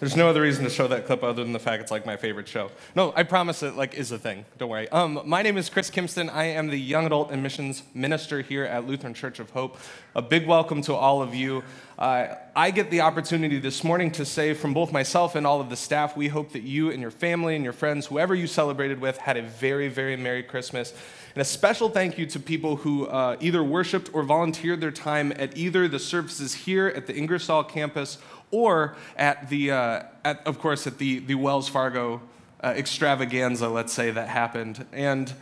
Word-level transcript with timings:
There's 0.00 0.14
no 0.14 0.28
other 0.28 0.42
reason 0.42 0.62
to 0.62 0.70
show 0.70 0.86
that 0.86 1.06
clip 1.06 1.24
other 1.24 1.42
than 1.42 1.52
the 1.52 1.58
fact 1.58 1.82
it's 1.82 1.90
like 1.90 2.06
my 2.06 2.16
favorite 2.16 2.46
show. 2.46 2.70
No, 2.94 3.12
I 3.16 3.24
promise 3.24 3.64
it 3.64 3.74
like 3.74 3.94
is 3.94 4.12
a 4.12 4.18
thing. 4.18 4.44
Don't 4.56 4.68
worry. 4.68 4.88
Um, 4.90 5.20
my 5.24 5.42
name 5.42 5.56
is 5.56 5.68
Chris 5.68 5.90
Kimston. 5.90 6.32
I 6.32 6.44
am 6.44 6.68
the 6.68 6.78
young 6.78 7.06
adult 7.06 7.32
and 7.32 7.42
missions 7.42 7.82
minister 7.94 8.40
here 8.40 8.64
at 8.64 8.86
Lutheran 8.86 9.12
Church 9.12 9.40
of 9.40 9.50
Hope. 9.50 9.76
A 10.14 10.22
big 10.22 10.46
welcome 10.46 10.82
to 10.82 10.94
all 10.94 11.20
of 11.20 11.34
you. 11.34 11.64
Uh, 11.98 12.36
I 12.54 12.70
get 12.70 12.92
the 12.92 13.00
opportunity 13.00 13.58
this 13.58 13.82
morning 13.82 14.12
to 14.12 14.24
say 14.24 14.54
from 14.54 14.72
both 14.72 14.92
myself 14.92 15.34
and 15.34 15.44
all 15.44 15.60
of 15.60 15.68
the 15.68 15.76
staff, 15.76 16.16
we 16.16 16.28
hope 16.28 16.52
that 16.52 16.62
you 16.62 16.92
and 16.92 17.00
your 17.00 17.10
family 17.10 17.56
and 17.56 17.64
your 17.64 17.72
friends, 17.72 18.06
whoever 18.06 18.36
you 18.36 18.46
celebrated 18.46 19.00
with, 19.00 19.18
had 19.18 19.36
a 19.36 19.42
very, 19.42 19.88
very 19.88 20.16
Merry 20.16 20.44
Christmas. 20.44 20.94
And 21.34 21.42
a 21.42 21.44
special 21.44 21.88
thank 21.88 22.16
you 22.16 22.26
to 22.26 22.40
people 22.40 22.76
who 22.76 23.06
uh, 23.06 23.36
either 23.40 23.64
worshiped 23.64 24.10
or 24.12 24.22
volunteered 24.22 24.80
their 24.80 24.92
time 24.92 25.32
at 25.32 25.56
either 25.56 25.88
the 25.88 25.98
services 25.98 26.54
here 26.54 26.88
at 26.94 27.06
the 27.08 27.16
Ingersoll 27.16 27.64
campus 27.64 28.18
or 28.50 28.96
at 29.16 29.48
the, 29.48 29.70
uh, 29.70 30.02
at, 30.24 30.46
of 30.46 30.58
course, 30.58 30.86
at 30.86 30.98
the, 30.98 31.18
the 31.20 31.34
Wells 31.34 31.68
Fargo 31.68 32.20
uh, 32.62 32.74
extravaganza, 32.76 33.68
let's 33.68 33.92
say, 33.92 34.10
that 34.10 34.28
happened. 34.28 34.86
And 34.92 35.32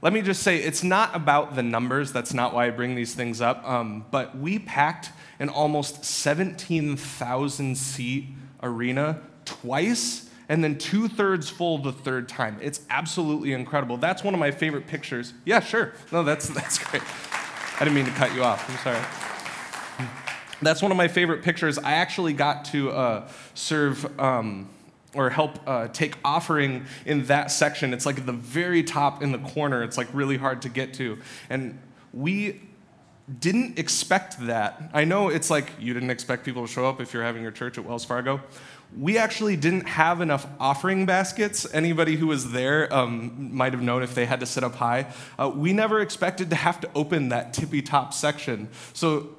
let 0.00 0.12
me 0.12 0.22
just 0.22 0.42
say, 0.42 0.58
it's 0.58 0.82
not 0.82 1.14
about 1.14 1.54
the 1.54 1.62
numbers. 1.62 2.12
That's 2.12 2.34
not 2.34 2.54
why 2.54 2.66
I 2.66 2.70
bring 2.70 2.94
these 2.94 3.14
things 3.14 3.40
up. 3.40 3.66
Um, 3.68 4.04
but 4.10 4.36
we 4.36 4.58
packed 4.58 5.10
an 5.38 5.48
almost 5.48 6.04
17,000 6.04 7.76
seat 7.76 8.26
arena 8.62 9.20
twice 9.44 10.28
and 10.48 10.62
then 10.62 10.76
two 10.76 11.08
thirds 11.08 11.48
full 11.48 11.78
the 11.78 11.92
third 11.92 12.28
time. 12.28 12.58
It's 12.60 12.80
absolutely 12.90 13.52
incredible. 13.52 13.96
That's 13.96 14.22
one 14.22 14.34
of 14.34 14.40
my 14.40 14.50
favorite 14.50 14.86
pictures. 14.86 15.32
Yeah, 15.44 15.60
sure. 15.60 15.94
No, 16.10 16.22
that's, 16.22 16.48
that's 16.54 16.78
great. 16.78 17.02
I 17.76 17.84
didn't 17.84 17.94
mean 17.94 18.04
to 18.04 18.10
cut 18.12 18.34
you 18.34 18.44
off. 18.44 18.68
I'm 18.68 18.76
sorry. 18.78 19.31
That's 20.62 20.80
one 20.80 20.90
of 20.90 20.96
my 20.96 21.08
favorite 21.08 21.42
pictures. 21.42 21.78
I 21.78 21.92
actually 21.92 22.32
got 22.32 22.64
to 22.66 22.90
uh, 22.90 23.28
serve. 23.54 24.18
Um, 24.18 24.68
or 25.14 25.28
help 25.28 25.58
uh, 25.68 25.88
take 25.88 26.14
offering 26.24 26.86
in 27.04 27.26
that 27.26 27.50
section. 27.50 27.92
It's 27.92 28.06
like 28.06 28.24
the 28.24 28.32
very 28.32 28.82
top 28.82 29.22
in 29.22 29.30
the 29.30 29.38
corner. 29.38 29.82
It's 29.82 29.98
like 29.98 30.08
really 30.14 30.38
hard 30.38 30.62
to 30.62 30.70
get 30.70 30.94
to. 30.94 31.18
And 31.50 31.78
we 32.14 32.62
didn't 33.40 33.78
expect 33.78 34.46
that. 34.46 34.90
I 34.92 35.04
know 35.04 35.28
it's 35.28 35.50
like 35.50 35.70
you 35.78 35.94
didn't 35.94 36.10
expect 36.10 36.44
people 36.44 36.66
to 36.66 36.72
show 36.72 36.86
up 36.86 37.00
if 37.00 37.12
you're 37.12 37.22
having 37.22 37.42
your 37.42 37.52
church 37.52 37.78
at 37.78 37.84
Wells 37.84 38.04
Fargo. 38.04 38.40
We 38.98 39.16
actually 39.16 39.56
didn't 39.56 39.88
have 39.88 40.20
enough 40.20 40.46
offering 40.60 41.06
baskets. 41.06 41.72
Anybody 41.72 42.16
who 42.16 42.26
was 42.26 42.52
there 42.52 42.92
um, 42.92 43.54
might 43.54 43.72
have 43.72 43.82
known 43.82 44.02
if 44.02 44.14
they 44.14 44.26
had 44.26 44.40
to 44.40 44.46
sit 44.46 44.62
up 44.62 44.74
high. 44.74 45.06
Uh, 45.38 45.50
we 45.54 45.72
never 45.72 46.00
expected 46.00 46.50
to 46.50 46.56
have 46.56 46.80
to 46.82 46.90
open 46.94 47.30
that 47.30 47.54
tippy 47.54 47.80
top 47.80 48.12
section. 48.12 48.68
So 48.92 49.30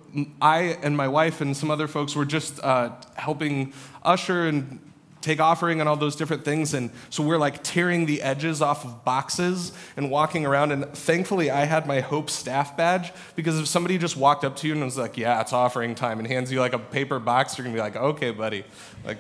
I 0.42 0.78
and 0.82 0.96
my 0.98 1.08
wife 1.08 1.42
and 1.42 1.56
some 1.56 1.70
other 1.70 1.88
folks 1.88 2.16
were 2.16 2.26
just 2.26 2.60
uh, 2.64 2.92
helping 3.16 3.74
usher 4.04 4.48
and 4.48 4.80
take 5.24 5.40
offering 5.40 5.80
and 5.80 5.90
all 5.90 5.96
those 5.96 6.16
different 6.16 6.44
things. 6.46 6.74
And 6.74 6.92
so 7.10 7.24
we're 7.24 7.38
like 7.38 7.64
tearing 7.64 8.06
the 8.06 8.22
edges 8.22 8.62
off 8.62 8.84
of 8.86 9.04
boxes 9.06 9.72
and 9.98 10.12
walking 10.12 10.46
around. 10.46 10.72
And 10.72 10.86
thankfully, 10.94 11.50
I 11.50 11.66
had 11.66 11.88
my 11.88 12.02
Hope 12.02 12.30
staff 12.30 12.76
badge 12.76 13.14
because 13.36 13.58
if 13.60 13.68
somebody 13.68 13.98
just 13.98 14.18
walked 14.18 14.44
up 14.44 14.56
to 14.58 14.68
you 14.68 14.74
and 14.74 14.84
was 14.84 14.98
like, 14.98 15.18
Yeah, 15.18 15.42
it's 15.42 15.54
offering 15.54 15.96
time, 15.96 16.20
and 16.20 16.28
hands 16.28 16.52
you 16.52 16.60
like 16.60 16.74
a 16.74 16.80
paper 16.80 17.20
box, 17.20 17.58
you're 17.58 17.64
gonna 17.64 17.76
be 17.76 17.82
like, 17.82 17.96
Okay, 17.96 18.32
buddy. 18.32 18.66
Like, 19.06 19.18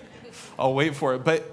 I'll 0.59 0.74
wait 0.74 0.96
for 0.96 1.16
it. 1.16 1.24
But 1.24 1.53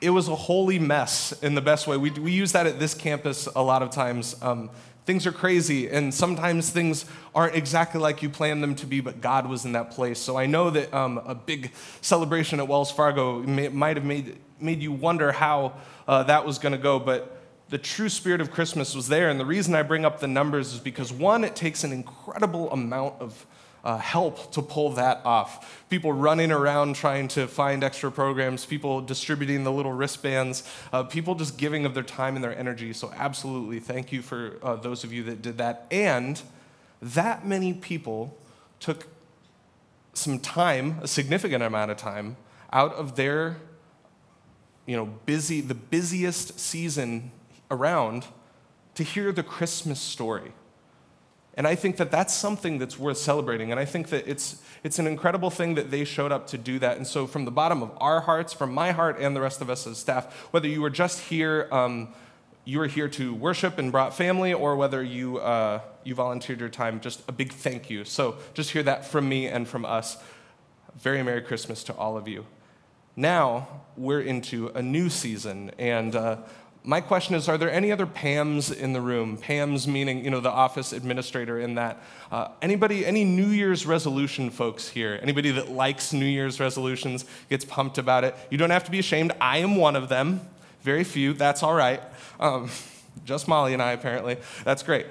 it 0.00 0.10
was 0.10 0.28
a 0.28 0.34
holy 0.34 0.78
mess 0.78 1.32
in 1.42 1.54
the 1.54 1.60
best 1.60 1.86
way. 1.86 1.96
We, 1.96 2.10
we 2.10 2.32
use 2.32 2.52
that 2.52 2.66
at 2.66 2.78
this 2.78 2.94
campus 2.94 3.46
a 3.54 3.62
lot 3.62 3.82
of 3.82 3.90
times. 3.90 4.36
Um, 4.42 4.70
Things 5.06 5.26
are 5.26 5.32
crazy, 5.32 5.88
and 5.88 6.14
sometimes 6.14 6.70
things 6.70 7.04
aren't 7.34 7.56
exactly 7.56 8.00
like 8.00 8.22
you 8.22 8.28
planned 8.28 8.62
them 8.62 8.76
to 8.76 8.86
be, 8.86 9.00
but 9.00 9.20
God 9.20 9.46
was 9.46 9.64
in 9.64 9.72
that 9.72 9.90
place. 9.90 10.20
So 10.20 10.36
I 10.36 10.46
know 10.46 10.70
that 10.70 10.92
um, 10.94 11.18
a 11.26 11.34
big 11.34 11.72
celebration 12.00 12.60
at 12.60 12.68
Wells 12.68 12.92
Fargo 12.92 13.40
may, 13.40 13.68
might 13.68 13.96
have 13.96 14.04
made, 14.04 14.36
made 14.60 14.82
you 14.82 14.92
wonder 14.92 15.32
how 15.32 15.72
uh, 16.06 16.22
that 16.24 16.46
was 16.46 16.58
going 16.58 16.72
to 16.72 16.78
go, 16.78 17.00
but 17.00 17.40
the 17.70 17.78
true 17.78 18.10
spirit 18.10 18.40
of 18.40 18.52
Christmas 18.52 18.94
was 18.94 19.08
there. 19.08 19.30
And 19.30 19.40
the 19.40 19.46
reason 19.46 19.74
I 19.74 19.82
bring 19.82 20.04
up 20.04 20.20
the 20.20 20.28
numbers 20.28 20.74
is 20.74 20.80
because, 20.80 21.12
one, 21.12 21.44
it 21.44 21.56
takes 21.56 21.82
an 21.82 21.92
incredible 21.92 22.70
amount 22.70 23.14
of 23.20 23.46
uh, 23.84 23.98
help 23.98 24.52
to 24.52 24.62
pull 24.62 24.90
that 24.90 25.20
off. 25.24 25.84
People 25.88 26.12
running 26.12 26.52
around 26.52 26.96
trying 26.96 27.28
to 27.28 27.46
find 27.46 27.82
extra 27.82 28.10
programs, 28.10 28.64
people 28.66 29.00
distributing 29.00 29.64
the 29.64 29.72
little 29.72 29.92
wristbands, 29.92 30.62
uh, 30.92 31.02
people 31.02 31.34
just 31.34 31.58
giving 31.58 31.84
of 31.84 31.94
their 31.94 32.02
time 32.02 32.34
and 32.34 32.44
their 32.44 32.56
energy. 32.56 32.92
So, 32.92 33.12
absolutely, 33.16 33.80
thank 33.80 34.12
you 34.12 34.22
for 34.22 34.58
uh, 34.62 34.76
those 34.76 35.04
of 35.04 35.12
you 35.12 35.22
that 35.24 35.42
did 35.42 35.58
that. 35.58 35.86
And 35.90 36.40
that 37.00 37.46
many 37.46 37.72
people 37.72 38.36
took 38.78 39.06
some 40.12 40.38
time, 40.38 40.98
a 41.02 41.08
significant 41.08 41.62
amount 41.62 41.90
of 41.90 41.96
time, 41.96 42.36
out 42.72 42.92
of 42.94 43.16
their 43.16 43.56
you 44.86 44.96
know, 44.96 45.06
busy, 45.06 45.60
the 45.60 45.74
busiest 45.74 46.58
season 46.58 47.30
around 47.70 48.26
to 48.94 49.04
hear 49.04 49.30
the 49.30 49.42
Christmas 49.44 50.00
story. 50.00 50.52
And 51.60 51.66
I 51.66 51.74
think 51.74 51.98
that 51.98 52.10
that's 52.10 52.32
something 52.32 52.78
that's 52.78 52.98
worth 52.98 53.18
celebrating. 53.18 53.70
And 53.70 53.78
I 53.78 53.84
think 53.84 54.08
that 54.08 54.26
it's, 54.26 54.62
it's 54.82 54.98
an 54.98 55.06
incredible 55.06 55.50
thing 55.50 55.74
that 55.74 55.90
they 55.90 56.04
showed 56.04 56.32
up 56.32 56.46
to 56.46 56.56
do 56.56 56.78
that. 56.78 56.96
And 56.96 57.06
so, 57.06 57.26
from 57.26 57.44
the 57.44 57.50
bottom 57.50 57.82
of 57.82 57.90
our 57.98 58.22
hearts, 58.22 58.54
from 58.54 58.72
my 58.72 58.92
heart 58.92 59.18
and 59.20 59.36
the 59.36 59.42
rest 59.42 59.60
of 59.60 59.68
us 59.68 59.86
as 59.86 59.98
staff, 59.98 60.32
whether 60.52 60.66
you 60.66 60.80
were 60.80 60.88
just 60.88 61.20
here, 61.20 61.68
um, 61.70 62.14
you 62.64 62.78
were 62.78 62.86
here 62.86 63.08
to 63.08 63.34
worship 63.34 63.76
and 63.76 63.92
brought 63.92 64.16
family, 64.16 64.54
or 64.54 64.74
whether 64.74 65.02
you, 65.02 65.36
uh, 65.36 65.82
you 66.02 66.14
volunteered 66.14 66.60
your 66.60 66.70
time, 66.70 66.98
just 66.98 67.22
a 67.28 67.32
big 67.32 67.52
thank 67.52 67.90
you. 67.90 68.06
So, 68.06 68.38
just 68.54 68.70
hear 68.70 68.84
that 68.84 69.04
from 69.04 69.28
me 69.28 69.46
and 69.46 69.68
from 69.68 69.84
us. 69.84 70.16
Very 70.96 71.22
Merry 71.22 71.42
Christmas 71.42 71.84
to 71.84 71.94
all 71.94 72.16
of 72.16 72.26
you. 72.26 72.46
Now, 73.16 73.68
we're 73.98 74.22
into 74.22 74.68
a 74.68 74.80
new 74.80 75.10
season. 75.10 75.72
And 75.78 76.16
uh, 76.16 76.38
my 76.82 77.00
question 77.00 77.34
is 77.34 77.48
are 77.48 77.58
there 77.58 77.70
any 77.70 77.92
other 77.92 78.06
pams 78.06 78.74
in 78.74 78.92
the 78.92 79.00
room? 79.00 79.36
Pams 79.36 79.86
meaning 79.86 80.24
you 80.24 80.30
know 80.30 80.40
the 80.40 80.50
office 80.50 80.92
administrator 80.92 81.58
in 81.60 81.74
that. 81.74 82.02
Uh, 82.30 82.48
anybody 82.62 83.04
any 83.04 83.24
new 83.24 83.48
year's 83.48 83.84
resolution 83.84 84.50
folks 84.50 84.88
here? 84.88 85.18
Anybody 85.22 85.50
that 85.52 85.70
likes 85.70 86.12
new 86.12 86.24
year's 86.24 86.58
resolutions 86.58 87.24
gets 87.48 87.64
pumped 87.64 87.98
about 87.98 88.24
it? 88.24 88.34
You 88.50 88.58
don't 88.58 88.70
have 88.70 88.84
to 88.84 88.90
be 88.90 88.98
ashamed. 88.98 89.32
I 89.40 89.58
am 89.58 89.76
one 89.76 89.94
of 89.94 90.08
them. 90.08 90.40
Very 90.82 91.04
few. 91.04 91.34
That's 91.34 91.62
all 91.62 91.74
right. 91.74 92.02
Um, 92.38 92.70
just 93.24 93.48
molly 93.48 93.74
and 93.74 93.82
i 93.82 93.92
apparently. 93.92 94.38
That's 94.64 94.82
great. 94.82 95.06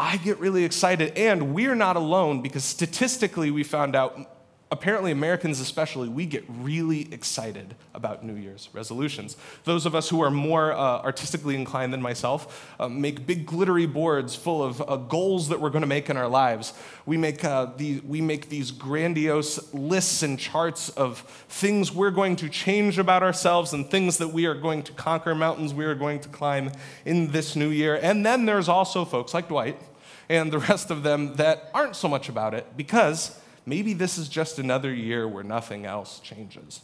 I 0.00 0.16
get 0.16 0.38
really 0.38 0.64
excited 0.64 1.16
and 1.16 1.54
we're 1.54 1.74
not 1.74 1.96
alone 1.96 2.42
because 2.42 2.64
statistically 2.64 3.50
we 3.50 3.62
found 3.62 3.94
out 3.94 4.37
apparently 4.70 5.10
Americans 5.10 5.60
especially, 5.60 6.08
we 6.08 6.26
get 6.26 6.44
really 6.48 7.12
excited 7.12 7.74
about 7.94 8.24
New 8.24 8.34
Year's 8.34 8.68
resolutions. 8.72 9.36
Those 9.64 9.86
of 9.86 9.94
us 9.94 10.08
who 10.08 10.20
are 10.20 10.30
more 10.30 10.72
uh, 10.72 11.00
artistically 11.00 11.54
inclined 11.54 11.92
than 11.92 12.02
myself 12.02 12.74
uh, 12.78 12.88
make 12.88 13.26
big 13.26 13.46
glittery 13.46 13.86
boards 13.86 14.34
full 14.36 14.62
of 14.62 14.82
uh, 14.82 14.96
goals 14.96 15.48
that 15.48 15.60
we're 15.60 15.70
going 15.70 15.82
to 15.82 15.88
make 15.88 16.10
in 16.10 16.16
our 16.16 16.28
lives. 16.28 16.74
We 17.06 17.16
make, 17.16 17.44
uh, 17.44 17.66
the, 17.76 18.00
we 18.00 18.20
make 18.20 18.50
these 18.50 18.70
grandiose 18.70 19.72
lists 19.72 20.22
and 20.22 20.38
charts 20.38 20.90
of 20.90 21.20
things 21.48 21.90
we're 21.92 22.10
going 22.10 22.36
to 22.36 22.48
change 22.48 22.98
about 22.98 23.22
ourselves 23.22 23.72
and 23.72 23.90
things 23.90 24.18
that 24.18 24.28
we 24.28 24.46
are 24.46 24.54
going 24.54 24.82
to 24.82 24.92
conquer, 24.92 25.34
mountains 25.34 25.72
we 25.72 25.86
are 25.86 25.94
going 25.94 26.20
to 26.20 26.28
climb 26.28 26.72
in 27.04 27.32
this 27.32 27.56
new 27.56 27.70
year. 27.70 27.98
And 28.00 28.24
then 28.24 28.44
there's 28.44 28.68
also 28.68 29.04
folks 29.04 29.32
like 29.32 29.48
Dwight 29.48 29.80
and 30.28 30.52
the 30.52 30.58
rest 30.58 30.90
of 30.90 31.02
them 31.02 31.36
that 31.36 31.70
aren't 31.72 31.96
so 31.96 32.06
much 32.06 32.28
about 32.28 32.52
it 32.52 32.66
because 32.76 33.38
maybe 33.68 33.92
this 33.92 34.18
is 34.18 34.28
just 34.28 34.58
another 34.58 34.92
year 34.92 35.28
where 35.28 35.44
nothing 35.44 35.86
else 35.86 36.20
changes. 36.20 36.80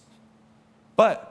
But 0.97 1.31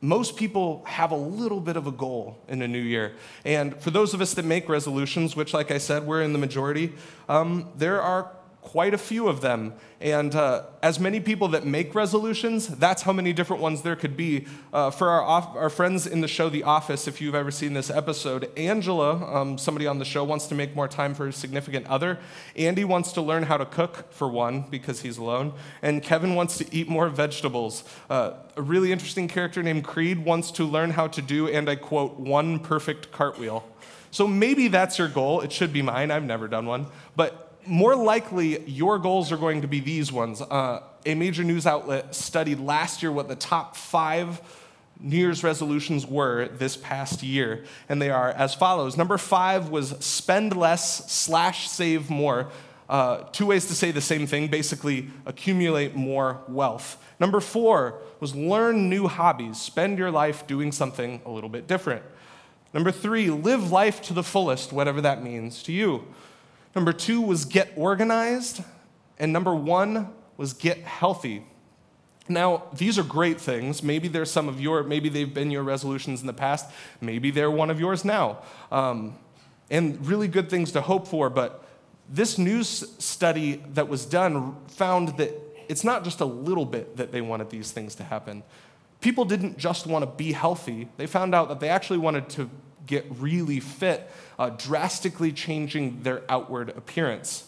most 0.00 0.36
people 0.36 0.84
have 0.86 1.10
a 1.10 1.16
little 1.16 1.60
bit 1.60 1.76
of 1.76 1.86
a 1.86 1.90
goal 1.90 2.38
in 2.46 2.62
a 2.62 2.68
new 2.68 2.78
year. 2.78 3.14
And 3.44 3.76
for 3.80 3.90
those 3.90 4.14
of 4.14 4.20
us 4.20 4.34
that 4.34 4.44
make 4.44 4.68
resolutions, 4.68 5.34
which, 5.34 5.52
like 5.52 5.70
I 5.70 5.78
said, 5.78 6.06
we're 6.06 6.22
in 6.22 6.32
the 6.32 6.38
majority, 6.38 6.92
um, 7.28 7.68
there 7.76 8.00
are 8.00 8.30
quite 8.72 8.92
a 8.92 8.98
few 8.98 9.28
of 9.28 9.40
them. 9.40 9.72
And 9.98 10.34
uh, 10.34 10.64
as 10.82 11.00
many 11.00 11.20
people 11.20 11.48
that 11.48 11.64
make 11.64 11.94
resolutions, 11.94 12.68
that's 12.68 13.02
how 13.02 13.14
many 13.14 13.32
different 13.32 13.62
ones 13.62 13.80
there 13.80 13.96
could 13.96 14.14
be. 14.14 14.46
Uh, 14.74 14.90
for 14.90 15.08
our, 15.08 15.22
off- 15.22 15.56
our 15.56 15.70
friends 15.70 16.06
in 16.06 16.20
the 16.20 16.28
show 16.28 16.50
The 16.50 16.64
Office, 16.64 17.08
if 17.08 17.18
you've 17.18 17.34
ever 17.34 17.50
seen 17.50 17.72
this 17.72 17.88
episode, 17.88 18.50
Angela, 18.58 19.12
um, 19.34 19.56
somebody 19.56 19.86
on 19.86 19.98
the 19.98 20.04
show, 20.04 20.22
wants 20.22 20.46
to 20.48 20.54
make 20.54 20.76
more 20.76 20.86
time 20.86 21.14
for 21.14 21.28
a 21.28 21.32
significant 21.32 21.86
other. 21.86 22.18
Andy 22.56 22.84
wants 22.84 23.12
to 23.12 23.22
learn 23.22 23.44
how 23.44 23.56
to 23.56 23.64
cook, 23.64 24.12
for 24.12 24.28
one, 24.28 24.66
because 24.68 25.00
he's 25.00 25.16
alone. 25.16 25.54
And 25.80 26.02
Kevin 26.02 26.34
wants 26.34 26.58
to 26.58 26.66
eat 26.70 26.88
more 26.88 27.08
vegetables. 27.08 27.84
Uh, 28.10 28.32
a 28.54 28.62
really 28.62 28.92
interesting 28.92 29.28
character 29.28 29.62
named 29.62 29.84
Creed 29.84 30.22
wants 30.26 30.50
to 30.52 30.64
learn 30.64 30.90
how 30.90 31.06
to 31.06 31.22
do, 31.22 31.48
and 31.48 31.70
I 31.70 31.76
quote, 31.76 32.20
one 32.20 32.58
perfect 32.58 33.12
cartwheel. 33.12 33.64
So 34.10 34.26
maybe 34.26 34.68
that's 34.68 34.98
your 34.98 35.08
goal. 35.08 35.40
It 35.40 35.52
should 35.52 35.72
be 35.72 35.82
mine. 35.82 36.10
I've 36.10 36.24
never 36.24 36.48
done 36.48 36.66
one. 36.66 36.86
But 37.16 37.47
more 37.68 37.94
likely, 37.94 38.68
your 38.68 38.98
goals 38.98 39.30
are 39.30 39.36
going 39.36 39.62
to 39.62 39.68
be 39.68 39.80
these 39.80 40.10
ones. 40.10 40.40
Uh, 40.40 40.82
a 41.06 41.14
major 41.14 41.44
news 41.44 41.66
outlet 41.66 42.14
studied 42.14 42.58
last 42.58 43.02
year 43.02 43.12
what 43.12 43.28
the 43.28 43.36
top 43.36 43.76
five 43.76 44.40
New 45.00 45.16
Year's 45.16 45.44
resolutions 45.44 46.06
were 46.06 46.48
this 46.48 46.76
past 46.76 47.22
year, 47.22 47.64
and 47.88 48.02
they 48.02 48.10
are 48.10 48.30
as 48.30 48.54
follows. 48.54 48.96
Number 48.96 49.16
five 49.16 49.68
was 49.68 49.90
spend 50.04 50.56
less 50.56 51.10
slash 51.10 51.68
save 51.68 52.10
more. 52.10 52.50
Uh, 52.88 53.18
two 53.32 53.46
ways 53.46 53.66
to 53.66 53.74
say 53.74 53.90
the 53.90 54.00
same 54.00 54.26
thing 54.26 54.48
basically, 54.48 55.08
accumulate 55.26 55.94
more 55.94 56.40
wealth. 56.48 56.96
Number 57.20 57.38
four 57.38 58.00
was 58.18 58.34
learn 58.34 58.88
new 58.88 59.06
hobbies, 59.06 59.60
spend 59.60 59.98
your 59.98 60.10
life 60.10 60.46
doing 60.46 60.72
something 60.72 61.20
a 61.24 61.30
little 61.30 61.50
bit 61.50 61.66
different. 61.68 62.02
Number 62.74 62.90
three, 62.90 63.30
live 63.30 63.70
life 63.70 64.02
to 64.02 64.14
the 64.14 64.22
fullest, 64.22 64.72
whatever 64.72 65.00
that 65.02 65.22
means 65.22 65.62
to 65.64 65.72
you. 65.72 66.04
Number 66.74 66.92
two 66.92 67.20
was 67.20 67.44
get 67.44 67.72
organized. 67.76 68.62
And 69.18 69.32
number 69.32 69.54
one 69.54 70.12
was 70.36 70.52
get 70.52 70.78
healthy. 70.78 71.44
Now, 72.28 72.64
these 72.72 72.98
are 72.98 73.02
great 73.02 73.40
things. 73.40 73.82
Maybe 73.82 74.06
they're 74.06 74.26
some 74.26 74.48
of 74.48 74.60
your, 74.60 74.82
maybe 74.82 75.08
they've 75.08 75.32
been 75.32 75.50
your 75.50 75.62
resolutions 75.62 76.20
in 76.20 76.26
the 76.26 76.32
past. 76.32 76.70
Maybe 77.00 77.30
they're 77.30 77.50
one 77.50 77.70
of 77.70 77.80
yours 77.80 78.04
now. 78.04 78.42
Um, 78.70 79.16
and 79.70 80.06
really 80.06 80.28
good 80.28 80.50
things 80.50 80.72
to 80.72 80.80
hope 80.80 81.08
for. 81.08 81.30
But 81.30 81.64
this 82.08 82.38
news 82.38 82.84
study 82.98 83.62
that 83.72 83.88
was 83.88 84.06
done 84.06 84.56
found 84.68 85.16
that 85.18 85.34
it's 85.68 85.84
not 85.84 86.04
just 86.04 86.20
a 86.20 86.24
little 86.24 86.64
bit 86.64 86.96
that 86.96 87.12
they 87.12 87.20
wanted 87.20 87.50
these 87.50 87.72
things 87.72 87.94
to 87.96 88.04
happen. 88.04 88.42
People 89.00 89.24
didn't 89.24 89.58
just 89.58 89.86
want 89.86 90.02
to 90.02 90.10
be 90.10 90.32
healthy, 90.32 90.88
they 90.96 91.06
found 91.06 91.34
out 91.34 91.48
that 91.48 91.60
they 91.60 91.68
actually 91.68 91.98
wanted 91.98 92.28
to 92.30 92.50
get 92.88 93.06
really 93.08 93.60
fit, 93.60 94.10
uh, 94.38 94.50
drastically 94.50 95.30
changing 95.30 96.02
their 96.02 96.22
outward 96.28 96.70
appearance. 96.70 97.44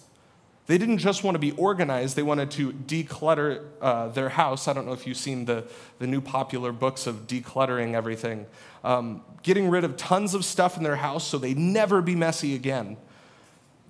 They 0.66 0.78
didn't 0.78 0.98
just 0.98 1.24
want 1.24 1.34
to 1.34 1.40
be 1.40 1.50
organized, 1.52 2.14
they 2.14 2.22
wanted 2.22 2.52
to 2.52 2.72
declutter 2.72 3.64
uh, 3.80 4.06
their 4.08 4.28
house. 4.28 4.68
I 4.68 4.72
don't 4.72 4.86
know 4.86 4.92
if 4.92 5.04
you've 5.04 5.16
seen 5.16 5.44
the, 5.44 5.64
the 5.98 6.06
new 6.06 6.20
popular 6.20 6.70
books 6.70 7.08
of 7.08 7.26
decluttering 7.26 7.94
everything. 7.94 8.46
Um, 8.84 9.22
getting 9.42 9.68
rid 9.68 9.82
of 9.82 9.96
tons 9.96 10.32
of 10.32 10.44
stuff 10.44 10.76
in 10.76 10.84
their 10.84 10.94
house 10.94 11.26
so 11.26 11.38
they'd 11.38 11.58
never 11.58 12.00
be 12.00 12.14
messy 12.14 12.54
again. 12.54 12.96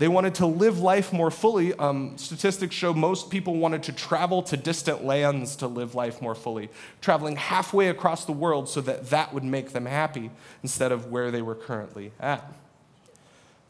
They 0.00 0.08
wanted 0.08 0.36
to 0.36 0.46
live 0.46 0.78
life 0.78 1.12
more 1.12 1.30
fully. 1.30 1.74
Um, 1.74 2.16
statistics 2.16 2.74
show 2.74 2.94
most 2.94 3.28
people 3.28 3.56
wanted 3.56 3.82
to 3.82 3.92
travel 3.92 4.42
to 4.44 4.56
distant 4.56 5.04
lands 5.04 5.56
to 5.56 5.66
live 5.66 5.94
life 5.94 6.22
more 6.22 6.34
fully, 6.34 6.70
traveling 7.02 7.36
halfway 7.36 7.90
across 7.90 8.24
the 8.24 8.32
world 8.32 8.66
so 8.66 8.80
that 8.80 9.10
that 9.10 9.34
would 9.34 9.44
make 9.44 9.72
them 9.72 9.84
happy 9.84 10.30
instead 10.62 10.90
of 10.90 11.10
where 11.10 11.30
they 11.30 11.42
were 11.42 11.54
currently 11.54 12.12
at. 12.18 12.50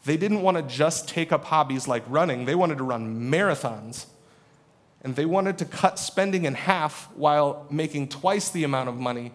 They 0.05 0.17
didn't 0.17 0.43
want 0.43 0.57
to 0.57 0.63
just 0.63 1.09
take 1.09 1.33
up 1.33 1.47
hobbies 1.47 1.89
like 1.89 2.05
running, 2.07 2.45
they 2.45 2.55
wanted 2.55 2.79
to 2.79 2.85
run 2.85 3.29
marathons. 3.29 4.07
And 5.03 5.17
they 5.17 5.27
wanted 5.27 5.59
to 5.59 5.65
cut 5.65 5.99
spending 5.99 6.45
in 6.45 6.55
half 6.55 7.11
while 7.17 7.67
making 7.71 8.07
twice 8.07 8.51
the 8.51 8.63
amount 8.63 8.89
of 8.89 8.95
money, 8.95 9.33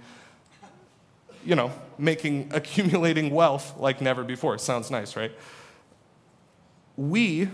you 1.43 1.55
know, 1.55 1.73
making, 1.97 2.51
accumulating 2.53 3.31
wealth 3.31 3.77
like 3.77 3.99
never 3.99 4.23
before. 4.23 4.57
Sounds 4.59 4.89
nice, 4.89 5.17
right? 5.17 5.33
We, 6.97 7.49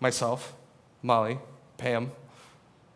myself, 0.00 0.54
Molly, 1.02 1.38
Pam, 1.76 2.10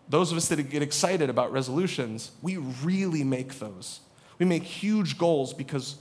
those 0.09 0.33
of 0.33 0.39
us 0.39 0.49
that 0.49 0.63
get 0.71 0.83
excited 0.83 1.31
about 1.31 1.53
resolutions, 1.53 2.33
we 2.43 2.57
really 2.57 3.25
make 3.25 3.59
those. 3.59 4.01
We 4.39 4.47
make 4.47 4.65
huge 4.65 5.17
goals 5.19 5.55
because 5.55 5.97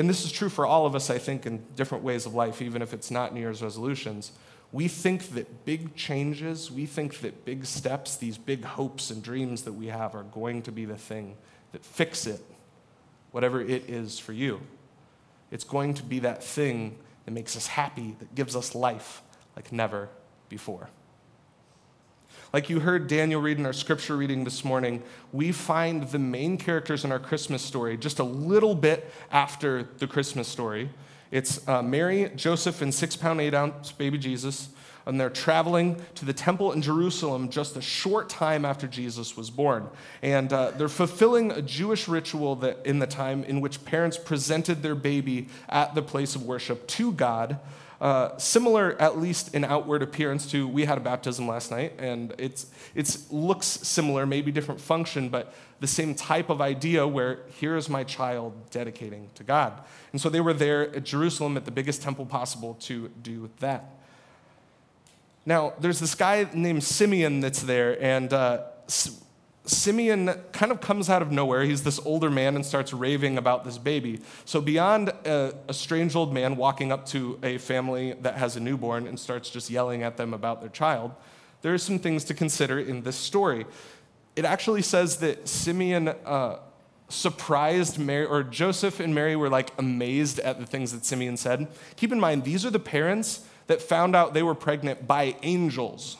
and 0.00 0.08
this 0.08 0.24
is 0.24 0.32
true 0.32 0.48
for 0.48 0.64
all 0.64 0.86
of 0.86 0.94
us, 0.94 1.10
I 1.10 1.18
think, 1.18 1.44
in 1.44 1.62
different 1.76 2.02
ways 2.02 2.24
of 2.24 2.32
life, 2.32 2.62
even 2.62 2.80
if 2.80 2.94
it's 2.94 3.10
not 3.10 3.34
New 3.34 3.40
Year's 3.40 3.62
resolutions. 3.62 4.32
We 4.72 4.88
think 4.88 5.34
that 5.34 5.66
big 5.66 5.94
changes, 5.94 6.70
we 6.70 6.86
think 6.86 7.18
that 7.20 7.44
big 7.44 7.66
steps, 7.66 8.16
these 8.16 8.38
big 8.38 8.64
hopes 8.64 9.10
and 9.10 9.22
dreams 9.22 9.60
that 9.64 9.74
we 9.74 9.88
have 9.88 10.14
are 10.14 10.22
going 10.22 10.62
to 10.62 10.72
be 10.72 10.86
the 10.86 10.96
thing 10.96 11.36
that 11.72 11.84
fix 11.84 12.26
it, 12.26 12.40
whatever 13.32 13.60
it 13.60 13.90
is 13.90 14.18
for 14.18 14.32
you. 14.32 14.62
It's 15.50 15.64
going 15.64 15.92
to 15.94 16.02
be 16.02 16.20
that 16.20 16.42
thing 16.42 16.96
that 17.24 17.30
makes 17.30 17.56
us 17.56 17.66
happy, 17.68 18.16
that 18.18 18.34
gives 18.34 18.56
us 18.56 18.74
life 18.74 19.22
like 19.56 19.72
never 19.72 20.08
before. 20.48 20.90
Like 22.52 22.68
you 22.68 22.80
heard 22.80 23.06
Daniel 23.06 23.40
read 23.40 23.58
in 23.58 23.66
our 23.66 23.72
scripture 23.72 24.16
reading 24.16 24.42
this 24.44 24.64
morning, 24.64 25.02
we 25.32 25.52
find 25.52 26.08
the 26.10 26.18
main 26.18 26.56
characters 26.56 27.04
in 27.04 27.12
our 27.12 27.18
Christmas 27.20 27.62
story 27.62 27.96
just 27.96 28.18
a 28.18 28.24
little 28.24 28.74
bit 28.74 29.12
after 29.30 29.84
the 29.98 30.06
Christmas 30.06 30.48
story. 30.48 30.90
It's 31.30 31.66
uh, 31.68 31.82
Mary, 31.82 32.30
Joseph, 32.34 32.82
and 32.82 32.92
six 32.92 33.14
pound, 33.14 33.40
eight 33.40 33.54
ounce 33.54 33.92
baby 33.92 34.18
Jesus. 34.18 34.70
And 35.06 35.20
they're 35.20 35.30
traveling 35.30 36.00
to 36.16 36.24
the 36.24 36.32
temple 36.32 36.72
in 36.72 36.82
Jerusalem 36.82 37.48
just 37.48 37.76
a 37.76 37.80
short 37.80 38.28
time 38.28 38.64
after 38.64 38.86
Jesus 38.86 39.36
was 39.36 39.50
born. 39.50 39.88
And 40.22 40.52
uh, 40.52 40.72
they're 40.72 40.88
fulfilling 40.88 41.50
a 41.50 41.62
Jewish 41.62 42.06
ritual 42.06 42.56
that 42.56 42.78
in 42.84 42.98
the 42.98 43.06
time 43.06 43.44
in 43.44 43.60
which 43.60 43.84
parents 43.84 44.18
presented 44.18 44.82
their 44.82 44.94
baby 44.94 45.48
at 45.68 45.94
the 45.94 46.02
place 46.02 46.34
of 46.34 46.44
worship 46.44 46.86
to 46.88 47.12
God 47.12 47.58
uh, 48.00 48.34
similar, 48.38 48.98
at 48.98 49.18
least 49.18 49.54
in 49.54 49.62
outward 49.62 50.02
appearance, 50.02 50.50
to 50.50 50.66
we 50.66 50.86
had 50.86 50.96
a 50.96 51.00
baptism 51.02 51.46
last 51.46 51.70
night, 51.70 51.92
and 51.98 52.34
it's 52.38 52.66
it's 52.94 53.30
looks 53.30 53.66
similar, 53.66 54.24
maybe 54.24 54.50
different 54.50 54.80
function, 54.80 55.28
but 55.28 55.52
the 55.80 55.86
same 55.86 56.14
type 56.14 56.48
of 56.48 56.62
idea 56.62 57.06
where 57.06 57.40
here 57.58 57.76
is 57.76 57.90
my 57.90 58.02
child 58.02 58.54
dedicating 58.70 59.28
to 59.34 59.44
God. 59.44 59.74
And 60.12 60.20
so 60.20 60.30
they 60.30 60.40
were 60.40 60.54
there 60.54 60.94
at 60.96 61.04
Jerusalem 61.04 61.58
at 61.58 61.66
the 61.66 61.70
biggest 61.70 62.00
temple 62.00 62.24
possible 62.24 62.74
to 62.80 63.08
do 63.08 63.50
that. 63.60 63.99
Now, 65.46 65.72
there's 65.80 66.00
this 66.00 66.14
guy 66.14 66.48
named 66.52 66.84
Simeon 66.84 67.40
that's 67.40 67.62
there, 67.62 68.02
and 68.02 68.32
uh, 68.32 68.64
Simeon 69.64 70.32
kind 70.52 70.72
of 70.72 70.80
comes 70.80 71.08
out 71.08 71.22
of 71.22 71.30
nowhere. 71.30 71.62
He's 71.62 71.82
this 71.82 71.98
older 72.04 72.30
man 72.30 72.56
and 72.56 72.64
starts 72.64 72.92
raving 72.92 73.38
about 73.38 73.64
this 73.64 73.78
baby. 73.78 74.20
So, 74.44 74.60
beyond 74.60 75.08
a, 75.08 75.54
a, 75.68 75.74
strange 75.74 76.14
old 76.14 76.32
man 76.34 76.56
walking 76.56 76.92
up 76.92 77.06
to 77.06 77.38
a 77.42 77.58
family 77.58 78.14
that 78.20 78.34
has 78.36 78.56
a 78.56 78.60
newborn 78.60 79.06
and 79.06 79.18
starts 79.18 79.48
just 79.48 79.70
yelling 79.70 80.02
at 80.02 80.16
them 80.16 80.34
about 80.34 80.60
their 80.60 80.70
child, 80.70 81.12
there 81.62 81.72
are 81.72 81.78
some 81.78 81.98
things 81.98 82.24
to 82.24 82.34
consider 82.34 82.78
in 82.78 83.02
this 83.02 83.16
story. 83.16 83.66
It 84.36 84.44
actually 84.44 84.82
says 84.82 85.18
that 85.18 85.48
Simeon 85.48 86.08
uh, 86.08 86.58
surprised 87.08 87.98
Mary, 87.98 88.24
or 88.24 88.42
Joseph 88.42 89.00
and 89.00 89.14
Mary 89.14 89.36
were 89.36 89.48
like 89.48 89.72
amazed 89.78 90.38
at 90.40 90.58
the 90.58 90.66
things 90.66 90.92
that 90.92 91.04
Simeon 91.04 91.36
said. 91.36 91.68
Keep 91.96 92.12
in 92.12 92.20
mind, 92.20 92.44
these 92.44 92.64
are 92.64 92.70
the 92.70 92.78
parents 92.78 93.46
that 93.70 93.80
found 93.80 94.16
out 94.16 94.34
they 94.34 94.42
were 94.42 94.56
pregnant 94.56 95.06
by 95.06 95.36
angels. 95.42 96.16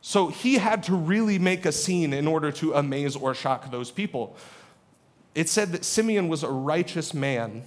So 0.00 0.26
he 0.26 0.54
had 0.54 0.82
to 0.84 0.96
really 0.96 1.38
make 1.38 1.64
a 1.64 1.70
scene 1.70 2.12
in 2.12 2.26
order 2.26 2.50
to 2.50 2.74
amaze 2.74 3.14
or 3.14 3.36
shock 3.36 3.70
those 3.70 3.92
people. 3.92 4.36
It 5.32 5.48
said 5.48 5.70
that 5.70 5.84
Simeon 5.84 6.26
was 6.26 6.42
a 6.42 6.48
righteous 6.48 7.14
man, 7.14 7.62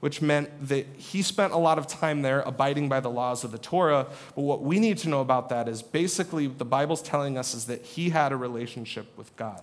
which 0.00 0.20
meant 0.20 0.50
that 0.66 0.86
he 0.96 1.22
spent 1.22 1.52
a 1.52 1.56
lot 1.56 1.78
of 1.78 1.86
time 1.86 2.22
there 2.22 2.40
abiding 2.40 2.88
by 2.88 2.98
the 2.98 3.08
laws 3.08 3.44
of 3.44 3.52
the 3.52 3.58
Torah. 3.58 4.08
But 4.34 4.42
what 4.42 4.64
we 4.64 4.80
need 4.80 4.98
to 4.98 5.08
know 5.08 5.20
about 5.20 5.50
that 5.50 5.68
is 5.68 5.80
basically 5.80 6.48
the 6.48 6.64
Bible's 6.64 7.00
telling 7.00 7.38
us 7.38 7.54
is 7.54 7.66
that 7.66 7.82
he 7.82 8.10
had 8.10 8.32
a 8.32 8.36
relationship 8.36 9.16
with 9.16 9.36
God. 9.36 9.62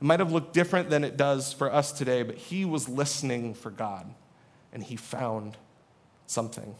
It 0.00 0.04
might 0.04 0.18
have 0.18 0.32
looked 0.32 0.54
different 0.54 0.88
than 0.88 1.04
it 1.04 1.18
does 1.18 1.52
for 1.52 1.70
us 1.70 1.92
today, 1.92 2.22
but 2.22 2.36
he 2.36 2.64
was 2.64 2.88
listening 2.88 3.52
for 3.52 3.70
God 3.70 4.14
and 4.72 4.82
he 4.82 4.96
found 4.96 5.58
something. 6.26 6.74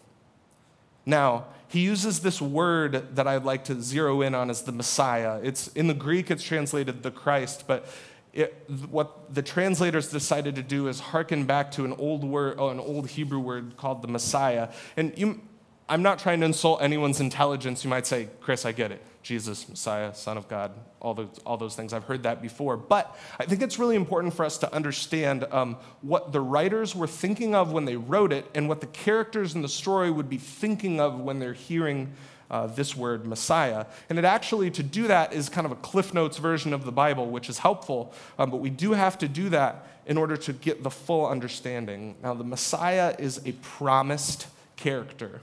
Now, 1.05 1.47
he 1.69 1.81
uses 1.81 2.21
this 2.21 2.41
word 2.41 3.17
that 3.17 3.27
I'd 3.27 3.45
like 3.45 3.65
to 3.65 3.81
zero 3.81 4.21
in 4.21 4.35
on 4.35 4.51
as 4.51 4.63
the 4.63 4.73
Messiah. 4.73 5.41
It's 5.43 5.69
in 5.69 5.87
the 5.87 5.95
Greek 5.95 6.31
it's 6.31 6.43
translated 6.43 7.03
the 7.03 7.11
Christ, 7.11 7.65
but 7.67 7.87
it, 8.33 8.69
what 8.91 9.35
the 9.35 9.43
translators 9.43 10.11
decided 10.11 10.55
to 10.57 10.63
do 10.63 10.89
is 10.89 11.01
hearken 11.01 11.45
back 11.45 11.71
to 11.73 11.85
an 11.85 11.93
old 11.95 12.25
word, 12.25 12.57
oh, 12.59 12.69
an 12.69 12.81
old 12.81 13.09
Hebrew 13.09 13.39
word 13.39 13.77
called 13.77 14.03
the 14.03 14.09
Messiah. 14.09 14.69
And 14.97 15.13
you, 15.17 15.41
I'm 15.89 16.03
not 16.03 16.19
trying 16.19 16.41
to 16.41 16.47
insult 16.47 16.83
anyone's 16.83 17.21
intelligence. 17.21 17.85
You 17.85 17.91
might 17.91 18.07
say, 18.07 18.29
Chris, 18.41 18.65
I 18.65 18.73
get 18.73 18.93
it. 18.93 19.03
Jesus, 19.23 19.69
Messiah, 19.69 20.15
Son 20.15 20.37
of 20.37 20.49
God, 20.49 20.73
all 21.01 21.15
those, 21.15 21.39
all 21.47 21.57
those 21.57 21.77
things. 21.77 21.93
I've 21.93 22.05
heard 22.05 22.25
that 22.25 22.43
before. 22.43 22.77
But 22.77 23.17
I 23.39 23.45
think 23.45 23.63
it's 23.63 23.79
really 23.79 23.97
important 23.97 24.35
for 24.35 24.45
us 24.45 24.59
to 24.59 24.75
understand 24.75 25.45
um, 25.53 25.77
what 26.01 26.33
the 26.33 26.41
writers 26.41 26.97
were 26.97 27.07
thinking 27.07 27.55
of 27.55 27.73
when 27.73 27.85
they 27.85 27.97
wrote 27.97 28.33
it 28.33 28.47
and 28.55 28.69
what 28.69 28.81
the 28.81 28.89
characters 28.89 29.55
in 29.55 29.63
the 29.63 29.69
story 29.69 30.11
would 30.11 30.29
be 30.29 30.39
thinking 30.39 31.01
of 31.01 31.21
when 31.21 31.39
they're 31.39 31.53
hearing 31.53 32.13
uh, 32.51 32.67
this 32.67 32.97
word 32.97 33.25
Messiah. 33.27 33.87
And 34.11 34.19
it 34.19 34.25
actually, 34.25 34.71
to 34.73 34.83
do 34.83 35.07
that, 35.07 35.33
is 35.33 35.49
kind 35.49 35.65
of 35.65 35.73
a 35.73 35.77
Cliff 35.77 36.13
Notes 36.13 36.37
version 36.37 36.73
of 36.73 36.85
the 36.85 36.93
Bible, 36.93 37.31
which 37.31 37.49
is 37.49 37.59
helpful, 37.59 38.13
um, 38.39 38.51
but 38.51 38.59
we 38.59 38.71
do 38.71 38.93
have 38.93 39.19
to 39.19 39.29
do 39.29 39.49
that 39.49 39.87
in 40.07 40.19
order 40.19 40.37
to 40.37 40.53
get 40.53 40.83
the 40.83 40.91
full 40.91 41.27
understanding. 41.27 42.17
Now, 42.23 42.35
the 42.35 42.45
Messiah 42.45 43.15
is 43.19 43.41
a 43.47 43.53
promised 43.53 44.49
character. 44.77 45.41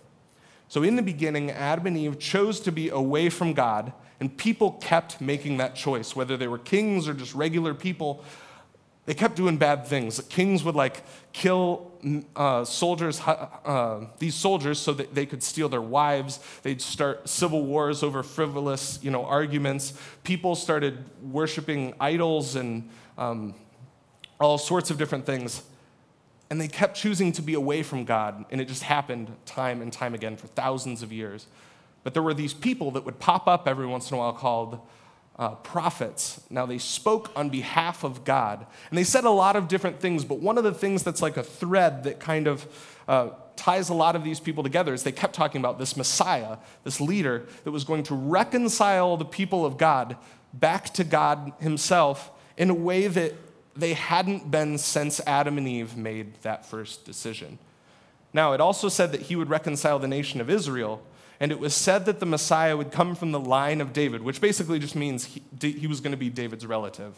So, 0.70 0.84
in 0.84 0.96
the 0.96 1.02
beginning, 1.02 1.50
Adam 1.50 1.88
and 1.88 1.98
Eve 1.98 2.20
chose 2.20 2.60
to 2.62 2.72
be 2.72 2.90
away 2.90 3.30
from 3.30 3.54
God, 3.54 3.92
and 4.20 4.36
people 4.38 4.74
kept 4.74 5.20
making 5.20 5.58
that 5.58 5.76
choice, 5.76 6.16
whether 6.16 6.38
they 6.38 6.48
were 6.48 6.60
kings 6.60 7.08
or 7.08 7.16
just 7.16 7.34
regular 7.34 7.74
people. 7.74 8.24
They 9.08 9.16
kept 9.16 9.36
doing 9.36 9.58
bad 9.58 9.88
things. 9.88 10.22
Kings 10.30 10.64
would 10.64 10.76
like 10.76 11.02
kill 11.34 11.92
uh, 12.36 12.64
soldiers, 12.66 13.20
uh, 13.20 14.06
these 14.20 14.36
soldiers, 14.36 14.78
so 14.78 14.94
that 14.94 15.16
they 15.16 15.26
could 15.26 15.42
steal 15.42 15.70
their 15.70 15.82
wives. 15.82 16.40
They'd 16.62 16.84
start 16.84 17.28
civil 17.28 17.66
wars 17.66 18.04
over 18.04 18.22
frivolous, 18.22 19.00
you 19.02 19.10
know, 19.10 19.26
arguments. 19.26 19.94
People 20.24 20.54
started 20.54 21.04
worshiping 21.24 21.96
idols 22.00 22.56
and 22.56 22.88
um, 23.18 23.56
all 24.40 24.60
sorts 24.60 24.92
of 24.92 25.00
different 25.00 25.26
things. 25.26 25.64
And 26.50 26.60
they 26.60 26.68
kept 26.68 26.98
choosing 26.98 27.32
to 27.34 27.42
be 27.42 27.54
away 27.54 27.84
from 27.84 28.06
God, 28.06 28.46
and 28.50 28.60
it 28.60 28.68
just 28.68 28.84
happened 28.84 29.36
time 29.46 29.82
and 29.82 29.94
time 29.94 30.16
again 30.16 30.36
for 30.36 30.48
thousands 30.48 31.04
of 31.04 31.14
years. 31.14 31.48
But 32.04 32.14
there 32.14 32.24
were 32.24 32.34
these 32.34 32.54
people 32.54 32.92
that 32.92 33.06
would 33.06 33.20
pop 33.20 33.48
up 33.48 33.68
every 33.68 33.86
once 33.86 34.10
in 34.10 34.16
a 34.16 34.18
while 34.20 34.34
called 34.34 34.80
uh, 35.38 35.56
prophets. 35.56 36.42
Now, 36.50 36.66
they 36.66 36.78
spoke 36.78 37.32
on 37.36 37.50
behalf 37.50 38.04
of 38.04 38.26
God. 38.26 38.66
And 38.90 38.98
they 38.98 39.06
said 39.06 39.24
a 39.24 39.30
lot 39.30 39.56
of 39.56 39.70
different 39.70 40.02
things, 40.02 40.26
but 40.26 40.40
one 40.40 40.58
of 40.58 40.66
the 40.66 40.74
things 40.74 41.04
that's 41.04 41.22
like 41.22 41.38
a 41.38 41.44
thread 41.44 42.04
that 42.04 42.20
kind 42.20 42.48
of 42.48 42.68
uh, 43.08 43.30
ties 43.56 43.90
a 43.90 43.94
lot 43.94 44.16
of 44.18 44.24
these 44.24 44.40
people 44.40 44.64
together 44.64 44.94
is 44.94 45.04
they 45.04 45.14
kept 45.14 45.34
talking 45.34 45.60
about 45.60 45.80
this 45.80 45.96
Messiah, 45.96 46.58
this 46.84 47.00
leader 47.00 47.46
that 47.64 47.72
was 47.72 47.86
going 47.86 48.04
to 48.04 48.16
reconcile 48.16 49.16
the 49.16 49.26
people 49.26 49.66
of 49.66 49.78
God 49.78 50.18
back 50.54 50.94
to 50.96 51.06
God 51.06 51.54
Himself 51.60 52.32
in 52.58 52.70
a 52.70 52.74
way 52.74 53.08
that 53.08 53.34
they 53.80 53.94
hadn't 53.94 54.52
been 54.52 54.78
since 54.78 55.22
Adam 55.26 55.58
and 55.58 55.68
Eve 55.68 55.98
made 55.98 56.42
that 56.42 56.66
first 56.66 57.06
decision. 57.06 57.60
Now, 58.34 58.54
it 58.54 58.62
also 58.62 58.90
said 58.90 59.12
that 59.12 59.22
He 59.22 59.36
would 59.36 59.50
reconcile 59.50 60.00
the 60.00 60.08
nation 60.08 60.42
of 60.42 60.50
Israel 60.50 61.02
and 61.40 61.52
it 61.52 61.60
was 61.60 61.74
said 61.74 62.06
that 62.06 62.20
the 62.20 62.26
Messiah 62.26 62.76
would 62.76 62.92
come 62.92 63.16
from 63.16 63.32
the 63.32 63.40
line 63.40 63.80
of 63.80 63.94
David, 63.94 64.22
which 64.22 64.42
basically 64.42 64.78
just 64.78 64.96
means 64.96 65.24
he, 65.24 65.42
he 65.62 65.88
was 65.88 66.02
going 66.02 66.12
to 66.12 66.18
be 66.18 66.30
David's 66.30 66.66
relative. 66.66 67.16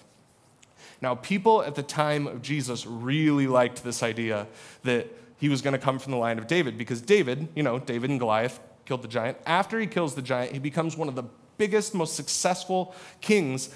Now, 1.02 1.16
people 1.16 1.64
at 1.64 1.74
the 1.74 1.82
time 1.82 2.28
of 2.28 2.44
Jesus 2.44 2.86
really 2.86 3.48
liked 3.48 3.84
this 3.84 4.04
idea 4.04 4.48
that 4.84 5.08
he 5.38 5.50
was 5.50 5.64
going 5.64 5.74
to 5.74 5.80
come 5.80 5.98
from 5.98 6.12
the 6.12 6.20
line 6.20 6.38
of 6.38 6.46
David 6.46 6.78
because 6.78 7.02
David, 7.02 7.48
you 7.56 7.64
know, 7.64 7.80
David 7.80 8.12
and 8.12 8.20
Goliath 8.20 8.60
killed 8.86 9.02
the 9.02 9.08
giant. 9.08 9.40
After 9.48 9.80
he 9.80 9.88
kills 9.88 10.14
the 10.14 10.22
giant, 10.22 10.54
he 10.54 10.60
becomes 10.60 10.96
one 10.96 11.08
of 11.08 11.16
the 11.16 11.24
biggest, 11.58 11.96
most 11.96 12.16
successful 12.16 12.94
kings 13.22 13.74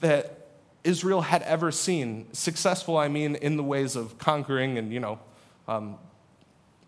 that 0.00 0.37
Israel 0.84 1.22
had 1.22 1.42
ever 1.42 1.70
seen. 1.70 2.26
Successful, 2.32 2.96
I 2.96 3.08
mean, 3.08 3.34
in 3.36 3.56
the 3.56 3.64
ways 3.64 3.96
of 3.96 4.18
conquering 4.18 4.78
and, 4.78 4.92
you 4.92 5.00
know, 5.00 5.18
um, 5.66 5.98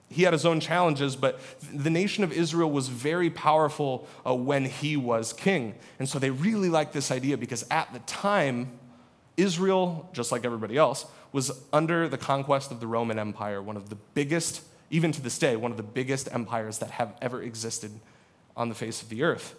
he 0.08 0.24
had 0.24 0.32
his 0.32 0.44
own 0.44 0.58
challenges, 0.58 1.14
but 1.14 1.40
the 1.72 1.90
nation 1.90 2.24
of 2.24 2.32
Israel 2.32 2.70
was 2.70 2.88
very 2.88 3.30
powerful 3.30 4.08
uh, 4.26 4.34
when 4.34 4.64
he 4.64 4.96
was 4.96 5.32
king. 5.32 5.76
And 6.00 6.08
so 6.08 6.18
they 6.18 6.30
really 6.30 6.68
liked 6.68 6.92
this 6.92 7.12
idea 7.12 7.36
because 7.38 7.64
at 7.70 7.92
the 7.92 8.00
time, 8.00 8.72
Israel, 9.36 10.08
just 10.12 10.32
like 10.32 10.44
everybody 10.44 10.76
else, 10.76 11.06
was 11.32 11.52
under 11.72 12.08
the 12.08 12.18
conquest 12.18 12.72
of 12.72 12.80
the 12.80 12.88
Roman 12.88 13.20
Empire, 13.20 13.62
one 13.62 13.76
of 13.76 13.88
the 13.88 13.94
biggest, 14.14 14.62
even 14.90 15.12
to 15.12 15.20
this 15.20 15.38
day, 15.38 15.54
one 15.54 15.70
of 15.70 15.76
the 15.76 15.84
biggest 15.84 16.28
empires 16.32 16.78
that 16.78 16.90
have 16.90 17.14
ever 17.22 17.40
existed 17.40 17.92
on 18.56 18.68
the 18.68 18.74
face 18.74 19.02
of 19.02 19.08
the 19.10 19.22
earth. 19.22 19.54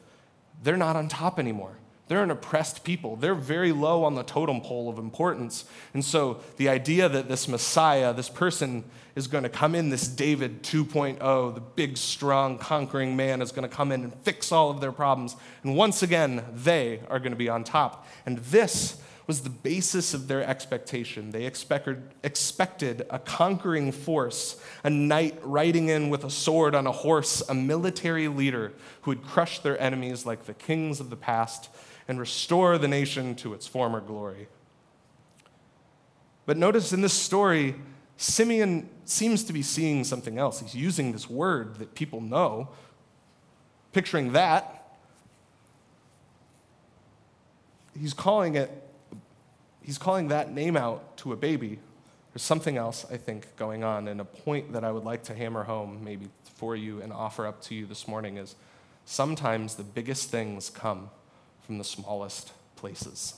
They're 0.62 0.76
not 0.76 0.98
on 0.98 1.08
top 1.08 1.40
anymore. 1.40 1.78
They're 2.12 2.24
an 2.24 2.30
oppressed 2.30 2.84
people. 2.84 3.15
They're 3.15 3.34
very 3.34 3.72
low 3.72 4.03
on 4.03 4.15
the 4.15 4.24
totem 4.24 4.60
pole 4.60 4.89
of 4.89 4.98
importance. 4.98 5.63
And 5.94 6.03
so 6.03 6.41
the 6.58 6.68
idea 6.68 7.08
that 7.08 7.30
this 7.30 7.48
Messiah, 7.48 8.13
this 8.13 8.27
person, 8.27 8.84
is 9.15 9.27
going 9.27 9.44
to 9.44 9.50
come 9.50 9.75
in, 9.75 9.91
this 9.91 10.10
David 10.10 10.62
2.0, 10.62 11.56
the 11.56 11.62
big, 11.62 11.96
strong, 11.96 12.58
conquering 12.58 13.15
man, 13.15 13.41
is 13.41 13.53
going 13.53 13.63
to 13.63 13.74
come 13.74 13.94
in 13.94 14.03
and 14.03 14.13
fix 14.24 14.51
all 14.51 14.70
of 14.70 14.82
their 14.82 14.91
problems. 14.91 15.38
And 15.63 15.77
once 15.77 16.03
again, 16.03 16.44
they 16.53 17.00
are 17.10 17.18
going 17.18 17.32
to 17.32 17.38
be 17.38 17.48
on 17.48 17.63
top. 17.63 18.06
And 18.25 18.39
this 18.39 19.01
was 19.25 19.44
the 19.44 19.50
basis 19.50 20.13
of 20.13 20.27
their 20.27 20.44
expectation. 20.44 21.32
They 21.32 21.46
expected, 21.46 22.01
expected 22.24 23.06
a 23.10 23.20
conquering 23.20 23.94
force, 23.94 24.62
a 24.84 24.89
knight 24.89 25.39
riding 25.44 25.88
in 25.88 26.10
with 26.10 26.25
a 26.25 26.30
sword 26.30 26.75
on 26.75 26.88
a 26.88 26.91
horse, 26.91 27.41
a 27.48 27.53
military 27.53 28.27
leader 28.27 28.74
who 29.03 29.12
would 29.12 29.24
crush 29.24 29.60
their 29.60 29.80
enemies 29.80 30.25
like 30.25 30.44
the 30.44 30.53
kings 30.53 31.00
of 31.00 31.10
the 31.10 31.15
past 31.15 31.70
and 32.12 32.20
restore 32.20 32.77
the 32.77 32.89
nation 32.89 33.36
to 33.36 33.53
its 33.53 33.65
former 33.65 34.01
glory. 34.01 34.50
But 36.46 36.58
notice 36.58 36.91
in 36.91 37.00
this 37.00 37.13
story, 37.13 37.75
Simeon 38.18 38.89
seems 39.06 39.46
to 39.46 39.53
be 39.53 39.62
seeing 39.62 40.03
something 40.03 40.38
else. 40.38 40.60
He's 40.60 40.75
using 40.75 41.13
this 41.13 41.30
word 41.30 41.77
that 41.77 41.96
people 41.96 42.20
know, 42.20 42.68
picturing 43.94 44.34
that. 44.34 44.98
He's 47.98 48.13
calling 48.13 48.56
it, 48.56 48.70
he's 49.82 49.98
calling 49.98 50.27
that 50.27 50.51
name 50.51 50.75
out 50.75 51.15
to 51.20 51.32
a 51.32 51.38
baby. 51.38 51.80
There's 52.34 52.44
something 52.44 52.75
else, 52.75 53.06
I 53.10 53.15
think, 53.15 53.56
going 53.56 53.86
on. 53.86 54.10
And 54.10 54.20
a 54.20 54.25
point 54.25 54.74
that 54.74 54.84
I 54.84 54.91
would 54.91 55.06
like 55.06 55.24
to 55.24 55.34
hammer 55.34 55.63
home, 55.63 56.03
maybe 56.03 56.27
for 56.58 56.75
you 56.75 57.01
and 57.01 57.13
offer 57.13 57.48
up 57.48 57.62
to 57.63 57.74
you 57.74 57.86
this 57.86 58.06
morning, 58.06 58.36
is 58.36 58.58
sometimes 59.06 59.75
the 59.75 59.84
biggest 59.86 60.30
things 60.30 60.70
come 60.70 61.10
from 61.72 61.78
the 61.78 61.86
smallest 61.86 62.51
places. 62.75 63.36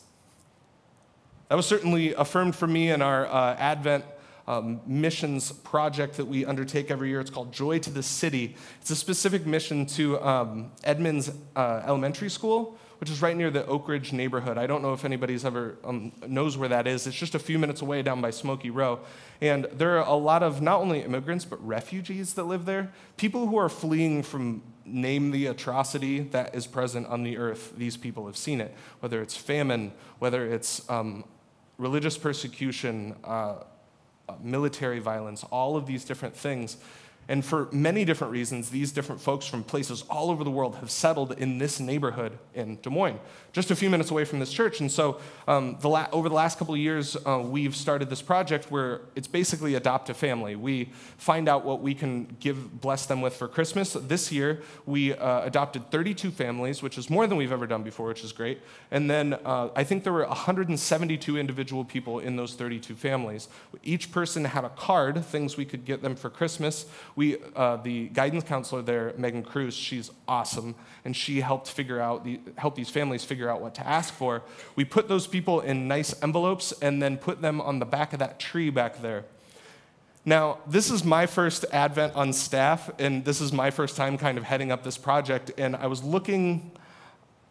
That 1.49 1.55
was 1.55 1.67
certainly 1.67 2.15
affirmed 2.15 2.55
for 2.55 2.65
me 2.65 2.89
in 2.89 2.99
our 2.99 3.27
uh, 3.27 3.55
Advent 3.59 4.05
um, 4.47 4.81
missions 4.87 5.51
project 5.51 6.17
that 6.17 6.25
we 6.25 6.43
undertake 6.43 6.89
every 6.89 7.09
year. 7.09 7.19
It's 7.19 7.29
called 7.29 7.51
Joy 7.51 7.77
to 7.77 7.91
the 7.91 8.01
City. 8.01 8.55
It's 8.81 8.89
a 8.89 8.95
specific 8.95 9.45
mission 9.45 9.85
to 9.85 10.19
um, 10.25 10.71
Edmunds 10.83 11.31
uh, 11.55 11.83
Elementary 11.85 12.27
School, 12.27 12.75
which 12.97 13.11
is 13.11 13.21
right 13.21 13.37
near 13.37 13.51
the 13.51 13.67
Oak 13.67 13.87
Ridge 13.87 14.13
neighborhood. 14.13 14.57
I 14.57 14.65
don't 14.65 14.81
know 14.81 14.93
if 14.93 15.05
anybody's 15.05 15.45
ever 15.45 15.77
um, 15.83 16.11
knows 16.27 16.57
where 16.57 16.69
that 16.69 16.87
is. 16.87 17.05
It's 17.05 17.15
just 17.15 17.35
a 17.35 17.39
few 17.39 17.59
minutes 17.59 17.83
away 17.83 18.01
down 18.01 18.19
by 18.19 18.31
Smoky 18.31 18.71
Row. 18.71 19.01
And 19.41 19.65
there 19.65 19.99
are 19.99 20.07
a 20.07 20.15
lot 20.15 20.41
of 20.41 20.59
not 20.59 20.81
only 20.81 21.03
immigrants, 21.03 21.45
but 21.45 21.63
refugees 21.63 22.33
that 22.33 22.45
live 22.45 22.65
there. 22.65 22.91
People 23.15 23.45
who 23.45 23.57
are 23.57 23.69
fleeing 23.69 24.23
from 24.23 24.63
name 24.85 25.31
the 25.31 25.47
atrocity 25.47 26.19
that 26.19 26.53
is 26.55 26.67
present 26.67 27.07
on 27.07 27.23
the 27.23 27.37
earth. 27.37 27.73
These 27.77 27.97
people 27.97 28.25
have 28.25 28.37
seen 28.37 28.61
it, 28.61 28.73
whether 28.99 29.21
it's 29.21 29.35
famine, 29.35 29.93
whether 30.19 30.45
it's 30.45 30.89
um, 30.89 31.23
religious 31.77 32.17
persecution, 32.17 33.15
uh, 33.23 33.55
uh, 34.29 34.35
military 34.41 34.99
violence, 34.99 35.43
all 35.45 35.75
of 35.75 35.85
these 35.85 36.05
different 36.05 36.35
things. 36.35 36.77
And 37.27 37.43
for 37.43 37.69
many 37.71 38.03
different 38.03 38.33
reasons, 38.33 38.69
these 38.69 38.91
different 38.91 39.21
folks 39.21 39.45
from 39.45 39.63
places 39.63 40.03
all 40.09 40.29
over 40.29 40.43
the 40.43 40.51
world 40.51 40.75
have 40.77 40.91
settled 40.91 41.31
in 41.33 41.57
this 41.57 41.79
neighborhood 41.79 42.37
in 42.53 42.77
Des 42.81 42.89
Moines, 42.89 43.19
just 43.53 43.71
a 43.71 43.75
few 43.75 43.89
minutes 43.89 44.11
away 44.11 44.25
from 44.25 44.39
this 44.39 44.51
church. 44.51 44.81
And 44.81 44.91
so, 44.91 45.19
um, 45.47 45.77
the 45.79 45.87
la- 45.87 46.07
over 46.11 46.27
the 46.27 46.35
last 46.35 46.59
couple 46.59 46.73
of 46.73 46.79
years, 46.79 47.15
uh, 47.25 47.41
we've 47.43 47.75
started 47.75 48.09
this 48.09 48.21
project 48.21 48.69
where 48.69 49.01
it's 49.15 49.27
basically 49.27 49.75
adopt 49.75 50.09
a 50.09 50.13
family. 50.13 50.55
We 50.55 50.89
find 51.17 51.47
out 51.47 51.63
what 51.63 51.81
we 51.81 51.95
can 51.95 52.35
give, 52.39 52.81
bless 52.81 53.05
them 53.05 53.21
with 53.21 53.35
for 53.35 53.47
Christmas. 53.47 53.93
This 53.93 54.31
year, 54.31 54.61
we 54.85 55.13
uh, 55.13 55.45
adopted 55.45 55.91
32 55.91 56.31
families, 56.31 56.83
which 56.83 56.97
is 56.97 57.09
more 57.09 57.25
than 57.25 57.37
we've 57.37 57.53
ever 57.53 57.67
done 57.67 57.83
before, 57.83 58.07
which 58.07 58.23
is 58.23 58.33
great. 58.33 58.59
And 58.91 59.09
then 59.09 59.35
uh, 59.45 59.69
I 59.75 59.85
think 59.85 60.03
there 60.03 60.13
were 60.13 60.27
172 60.27 61.37
individual 61.37 61.85
people 61.85 62.19
in 62.19 62.35
those 62.35 62.53
32 62.55 62.95
families. 62.95 63.47
Each 63.81 64.11
person 64.11 64.43
had 64.43 64.65
a 64.65 64.69
card, 64.69 65.23
things 65.23 65.55
we 65.55 65.65
could 65.65 65.85
get 65.85 66.01
them 66.01 66.15
for 66.15 66.29
Christmas 66.29 66.85
we, 67.15 67.37
uh, 67.55 67.77
the 67.77 68.07
guidance 68.09 68.43
counselor 68.43 68.81
there, 68.81 69.13
Megan 69.17 69.43
Cruz, 69.43 69.75
she's 69.75 70.09
awesome, 70.27 70.75
and 71.05 71.15
she 71.15 71.41
helped 71.41 71.67
figure 71.67 71.99
out 71.99 72.23
the, 72.23 72.39
help 72.57 72.75
these 72.75 72.89
families 72.89 73.23
figure 73.23 73.49
out 73.49 73.61
what 73.61 73.75
to 73.75 73.87
ask 73.87 74.13
for. 74.13 74.41
We 74.75 74.83
put 74.85 75.07
those 75.07 75.27
people 75.27 75.61
in 75.61 75.87
nice 75.87 76.19
envelopes 76.23 76.73
and 76.81 77.01
then 77.01 77.17
put 77.17 77.41
them 77.41 77.61
on 77.61 77.79
the 77.79 77.85
back 77.85 78.13
of 78.13 78.19
that 78.19 78.39
tree 78.39 78.69
back 78.69 79.01
there. 79.01 79.25
Now, 80.25 80.59
this 80.65 80.89
is 80.89 81.03
my 81.03 81.25
first 81.25 81.65
Advent 81.71 82.15
on 82.15 82.33
staff, 82.33 82.89
and 82.97 83.25
this 83.25 83.41
is 83.41 83.51
my 83.51 83.69
first 83.69 83.95
time 83.95 84.17
kind 84.17 84.37
of 84.37 84.45
heading 84.45 84.71
up 84.71 84.83
this 84.83 84.97
project. 84.97 85.51
And 85.57 85.75
I 85.75 85.87
was 85.87 86.01
looking, 86.01 86.71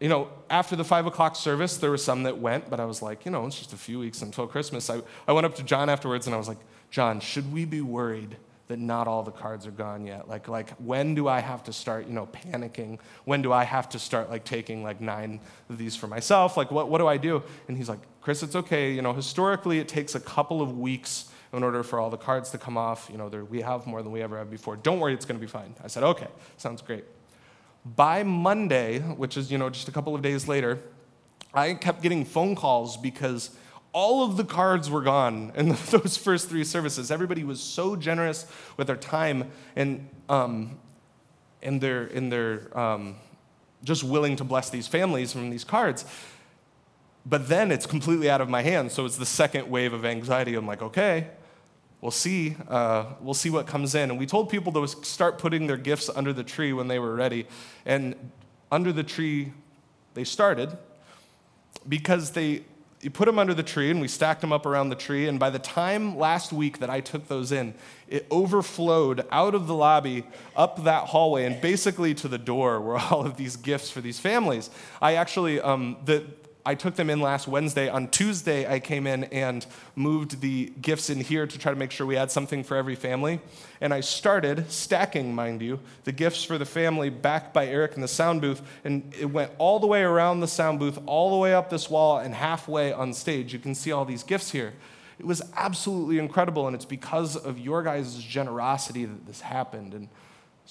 you 0.01 0.09
know, 0.09 0.29
after 0.49 0.75
the 0.75 0.85
five 0.85 1.07
o'clock 1.07 1.37
service, 1.37 1.77
there 1.77 1.91
were 1.91 1.99
some 1.99 2.23
that 2.25 2.39
went, 2.39 2.71
but 2.71 2.81
I 2.81 2.87
was 2.87 3.03
like, 3.03 3.27
you 3.27 3.31
know, 3.31 3.47
it's 3.47 3.59
just 3.59 3.75
a 3.75 3.77
few 3.77 3.99
weeks 3.99 4.23
until 4.23 4.47
Christmas. 4.47 4.89
I, 4.89 5.03
I 5.29 5.33
went 5.33 5.45
up 5.45 5.55
to 5.57 5.63
John 5.63 5.91
afterwards 5.91 6.27
and 6.27 6.35
I 6.35 6.39
was 6.39 6.49
like, 6.49 6.59
John, 6.91 7.21
should 7.21 7.53
we 7.53 7.67
be 7.67 7.83
worried 7.83 8.39
that 8.73 8.79
not 8.79 9.07
all 9.07 9.23
the 9.23 9.31
cards 9.31 9.67
are 9.67 9.71
gone 9.71 10.07
yet. 10.07 10.29
Like, 10.29 10.49
like 10.49 10.71
when 10.79 11.15
do 11.15 11.29
I 11.29 11.41
have 11.41 11.63
to 11.65 11.75
start, 11.75 12.07
you 12.07 12.15
know, 12.15 12.27
panicking? 12.27 12.99
When 13.27 13.43
do 13.43 13.53
I 13.53 13.65
have 13.65 13.91
to 13.91 13.99
start 13.99 14.31
like 14.31 14.45
taking 14.45 14.83
like 14.83 14.99
nine 14.99 15.41
of 15.69 15.77
these 15.77 15.95
for 15.95 16.07
myself? 16.07 16.57
Like, 16.57 16.71
what, 16.71 16.89
what 16.89 16.97
do 16.97 17.07
I 17.07 17.19
do? 17.19 17.43
And 17.69 17.77
he's 17.77 17.91
like, 17.91 17.99
Chris, 18.23 18.43
it's 18.43 18.57
okay. 18.57 18.91
You 18.93 19.03
know, 19.03 19.13
historically, 19.13 19.79
it 19.79 19.89
takes 19.89 20.15
a 20.15 20.21
couple 20.21 20.63
of 20.63 20.79
weeks 20.79 21.27
in 21.53 21.63
order 21.63 21.83
for 21.83 22.01
all 22.01 22.09
the 22.09 22.17
cards 22.17 22.49
to 22.51 22.59
come 22.59 22.79
off. 22.79 23.11
You 23.13 23.19
know, 23.19 23.27
we 23.29 23.61
have 23.61 23.87
more 23.87 24.03
than 24.03 24.11
we 24.11 24.23
ever 24.23 24.39
have 24.39 24.51
before. 24.51 24.77
Don't 24.77 25.01
worry, 25.01 25.13
it's 25.13 25.27
going 25.27 25.39
to 25.39 25.47
be 25.47 25.51
fine. 25.51 25.75
I 25.85 25.89
said, 25.89 26.03
okay, 26.03 26.29
sounds 26.57 26.81
great. 26.81 27.05
By 27.85 28.23
Monday, 28.23 29.01
which 29.01 29.37
is, 29.37 29.53
you 29.53 29.59
know, 29.59 29.69
just 29.69 29.87
a 29.87 29.93
couple 29.93 30.15
of 30.15 30.23
days 30.23 30.49
later, 30.49 30.79
I 31.53 31.75
kept 31.75 32.01
getting 32.01 32.25
phone 32.25 32.55
calls 32.55 32.97
because 32.97 33.51
all 33.93 34.25
of 34.25 34.37
the 34.37 34.45
cards 34.45 34.89
were 34.89 35.03
gone 35.03 35.53
in 35.55 35.69
those 35.91 36.17
first 36.17 36.49
three 36.49 36.65
services. 36.65 37.11
Everybody 37.11 37.45
was 37.45 37.61
so 37.61 37.97
generous 37.97 38.47
with 38.77 38.87
their 38.87 38.97
time 38.97 39.51
and, 39.77 40.09
um, 40.29 40.79
and 41.63 41.81
their, 41.81 42.05
and 42.05 42.33
their 42.33 42.77
um, 42.79 43.17
just 43.85 44.03
willing 44.03 44.37
to 44.37 44.45
bless 44.45 44.71
these 44.71 44.89
families 44.89 45.33
from 45.33 45.51
these 45.51 45.65
cards. 45.65 46.05
But 47.25 47.49
then 47.49 47.71
it's 47.71 47.87
completely 47.87 48.31
out 48.31 48.41
of 48.41 48.49
my 48.49 48.63
hands. 48.63 48.95
So 48.95 49.05
it's 49.05 49.17
the 49.17 49.27
second 49.27 49.71
wave 49.71 49.93
of 49.93 50.05
anxiety. 50.05 50.55
I'm 50.55 50.67
like, 50.67 50.83
okay, 50.83 51.29
we'll 52.01 52.11
see. 52.11 52.57
Uh, 52.69 53.07
we'll 53.21 53.35
see 53.35 53.51
what 53.51 53.67
comes 53.67 53.95
in. 53.95 54.11
And 54.11 54.19
we 54.19 54.27
told 54.27 54.49
people 54.49 54.73
to 54.73 54.89
start 55.05 55.39
putting 55.39 55.67
their 55.67 55.77
gifts 55.77 56.11
under 56.15 56.33
the 56.33 56.43
tree 56.43 56.73
when 56.73 56.89
they 56.89 56.99
were 56.99 57.15
ready. 57.15 57.47
And 57.85 58.33
under 58.73 58.93
the 58.93 59.05
tree, 59.05 59.53
they 60.15 60.25
started 60.25 60.77
because 61.89 62.33
they 62.33 62.65
you 63.03 63.11
put 63.11 63.27
them 63.27 63.39
under 63.39 63.53
the 63.53 63.65
tree 63.65 63.91
and 63.91 64.01
we 64.01 64.07
stacked 64.07 64.41
them 64.41 64.53
up 64.53 64.65
around 64.65 64.89
the 64.89 64.95
tree. 64.95 65.27
And 65.27 65.39
by 65.39 65.51
the 65.51 65.59
time 65.59 66.17
last 66.17 66.53
week 66.53 66.79
that 66.79 66.89
I 66.89 67.01
took 67.01 67.27
those 67.27 67.51
in, 67.51 67.75
it 68.09 68.27
overflowed 68.31 69.27
out 69.33 69.57
of 69.57 69.67
the 69.67 69.75
lobby 69.75 70.25
up 70.55 70.85
that 70.85 71.07
hallway 71.07 71.45
and 71.45 71.61
basically 71.61 72.15
to 72.15 72.29
the 72.29 72.39
door 72.39 72.81
were 72.81 72.99
all 73.11 73.27
of 73.27 73.37
these 73.37 73.57
gifts 73.57 73.91
for 73.91 74.01
these 74.01 74.21
families. 74.21 74.71
I 75.01 75.17
actually, 75.17 75.61
um, 75.61 75.97
the, 76.05 76.25
I 76.65 76.75
took 76.77 76.95
them 76.95 77.11
in 77.11 77.21
last 77.21 77.49
Wednesday. 77.49 77.89
On 77.89 78.07
Tuesday, 78.09 78.73
I 78.73 78.79
came 78.79 79.07
in 79.07 79.25
and 79.25 79.67
moved 79.97 80.41
the 80.41 80.73
gifts 80.81 81.11
in 81.11 81.21
here 81.21 81.47
to 81.47 81.59
try 81.59 81.73
to 81.73 81.79
make 81.79 81.91
sure 81.91 82.07
we 82.07 82.15
had 82.15 82.31
something 82.31 82.63
for 82.63 82.77
every 82.77 82.95
family. 82.95 83.41
And 83.81 83.93
I 83.93 84.01
started 84.01 84.71
stacking, 84.71 85.35
mind 85.35 85.61
you, 85.61 85.81
the 86.05 86.13
gifts 86.13 86.45
for 86.45 86.59
the 86.59 86.65
family 86.65 87.11
back 87.11 87.53
by 87.53 87.67
Eric 87.67 87.95
in 87.95 88.01
the 88.01 88.09
sound 88.09 88.41
booth. 88.41 88.63
And 88.85 89.13
it 89.19 89.27
went 89.27 89.51
all 89.59 89.81
the 89.81 89.89
way 89.89 90.03
around 90.03 90.41
the 90.41 90.49
sound 90.49 90.79
booth, 90.79 90.99
all 91.07 91.31
the 91.31 91.39
way 91.39 91.53
up 91.53 91.69
this 91.69 91.91
wall, 91.91 92.19
and 92.19 92.35
halfway 92.35 92.93
on 92.93 93.13
stage. 93.13 93.53
You 93.53 93.59
can 93.59 93.75
see 93.75 93.91
all 93.91 94.05
these 94.05 94.23
gifts 94.23 94.53
here. 94.53 94.75
It 95.19 95.27
was 95.27 95.43
absolutely 95.57 96.19
incredible, 96.19 96.67
and 96.67 96.75
it's 96.75 96.85
because 96.85 97.37
of 97.37 97.59
your 97.59 97.83
guys' 97.83 98.17
generosity 98.17 99.05
that 99.05 99.27
this 99.27 99.41
happened. 99.41 99.95
And 99.95 100.09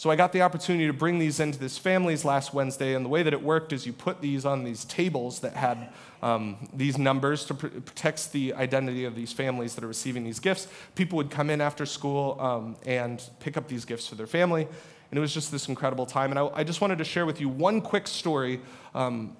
so 0.01 0.10
I 0.10 0.15
got 0.15 0.31
the 0.31 0.41
opportunity 0.41 0.88
to 0.88 0.93
bring 0.93 1.20
these 1.20 1.39
into 1.39 1.60
this 1.60 1.77
families 1.77 2.25
last 2.25 2.55
Wednesday, 2.55 2.96
and 2.96 3.05
the 3.05 3.10
way 3.10 3.22
that 3.22 3.34
it 3.34 3.43
worked 3.43 3.72
is 3.72 3.86
you 3.86 3.93
put 3.93 4.20
these 4.20 4.46
on 4.46 4.63
these 4.63 4.84
tables 4.86 5.41
that 5.41 5.53
had 5.53 5.89
um, 6.24 6.58
these 6.74 6.98
numbers 6.98 7.46
to 7.46 7.53
pr- 7.53 7.67
protect 7.67 8.31
the 8.31 8.55
identity 8.55 9.05
of 9.05 9.13
these 9.13 9.31
families 9.31 9.75
that 9.75 9.84
are 9.84 9.88
receiving 9.88 10.24
these 10.24 10.39
gifts. 10.39 10.67
People 10.96 11.17
would 11.17 11.29
come 11.29 11.51
in 11.51 11.62
after 11.62 11.86
school 11.86 12.36
um, 12.41 12.77
and 12.84 13.22
pick 13.39 13.58
up 13.58 13.67
these 13.67 13.86
gifts 13.86 14.08
for 14.08 14.15
their 14.15 14.25
family, 14.25 14.63
and 14.63 15.17
it 15.20 15.22
was 15.22 15.36
just 15.36 15.51
this 15.51 15.70
incredible 15.70 16.08
time. 16.08 16.31
And 16.31 16.39
I, 16.39 16.48
I 16.48 16.63
just 16.63 16.81
wanted 16.81 16.98
to 16.98 17.03
share 17.05 17.27
with 17.27 17.39
you 17.39 17.48
one 17.48 17.79
quick 17.79 18.08
story 18.08 18.60
um, 18.96 19.38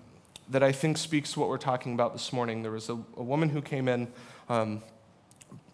that 0.52 0.62
I 0.62 0.72
think 0.72 1.00
speaks 1.00 1.34
to 1.34 1.40
what 1.40 1.50
we're 1.50 1.58
talking 1.58 1.96
about 1.96 2.14
this 2.14 2.32
morning. 2.32 2.62
There 2.62 2.72
was 2.72 2.88
a, 2.88 3.00
a 3.18 3.24
woman 3.24 3.50
who 3.50 3.64
came 3.64 3.88
in. 3.88 4.10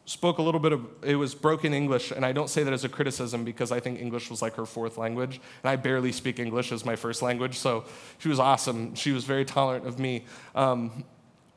Spoke 0.08 0.38
a 0.38 0.42
little 0.42 0.62
bit 0.62 0.72
of 0.72 0.88
it 1.04 1.16
was 1.16 1.36
broken 1.36 1.74
english 1.74 2.12
and 2.12 2.26
i 2.26 2.32
don't 2.32 2.50
say 2.50 2.64
that 2.64 2.72
as 2.72 2.86
a 2.86 2.90
criticism 2.90 3.44
because 3.44 3.74
i 3.74 3.80
think 3.82 4.00
english 4.00 4.30
was 4.30 4.42
like 4.42 4.56
her 4.56 4.66
fourth 4.66 4.98
language 4.98 5.42
and 5.62 5.70
i 5.70 5.76
barely 5.76 6.14
speak 6.14 6.40
english 6.40 6.72
as 6.72 6.86
my 6.86 6.96
first 6.96 7.22
language 7.22 7.58
so 7.58 7.84
she 8.18 8.30
was 8.30 8.40
awesome. 8.40 8.96
She 8.96 9.12
was 9.12 9.26
very 9.26 9.44
tolerant 9.44 9.86
of 9.86 10.00
me. 10.00 10.24
Um, 10.56 11.04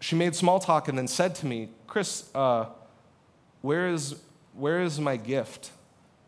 she 0.00 0.16
made 0.16 0.34
small 0.34 0.58
talk 0.58 0.88
and 0.88 0.98
then 0.98 1.06
said 1.06 1.36
to 1.36 1.46
me 1.46 1.68
chris 1.86 2.28
uh, 2.34 2.66
where 3.62 3.86
is 3.86 4.16
where 4.54 4.82
is 4.82 4.98
my 4.98 5.16
gift? 5.16 5.70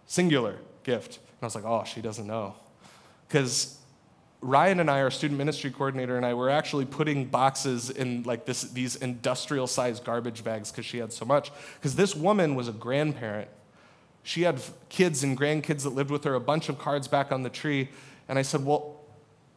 Singular 0.07 0.59
gift. 0.85 1.17
And 1.17 1.43
i 1.43 1.47
was 1.47 1.57
like 1.57 1.64
oh 1.64 1.83
she 1.83 2.00
doesn't 2.00 2.29
know. 2.29 2.55
Because 3.26 3.79
Ryan 4.42 4.80
and 4.80 4.90
I, 4.90 5.00
our 5.02 5.11
student 5.11 5.38
ministry 5.38 5.70
coordinator 5.70 6.16
and 6.16 6.26
I, 6.26 6.34
were 6.34 6.50
actually 6.50 6.84
putting 6.84 7.26
boxes 7.26 7.90
in 7.90 8.25
like 8.25 8.44
this, 8.44 8.62
these 8.62 8.96
industrial 8.96 9.68
sized 9.68 10.04
garbage 10.04 10.42
bags 10.42 10.72
because 10.72 10.84
she 10.84 10.99
had 10.99 11.12
so 11.12 11.25
much. 11.25 11.52
Because 11.78 11.94
this 11.94 12.16
woman 12.16 12.56
was 12.56 12.68
a 12.68 12.72
grandparent. 12.72 13.49
She 14.25 14.42
had 14.42 14.61
kids 14.88 15.22
and 15.22 15.38
grandkids 15.38 15.84
that 15.84 15.90
lived 15.90 16.11
with 16.11 16.25
her, 16.25 16.34
a 16.34 16.40
bunch 16.40 16.68
of 16.68 16.78
cards 16.78 17.06
back 17.06 17.30
on 17.30 17.44
the 17.44 17.50
tree. 17.50 17.88
And 18.28 18.37
I 18.37 18.42
said, 18.42 18.64
Well, 18.64 18.96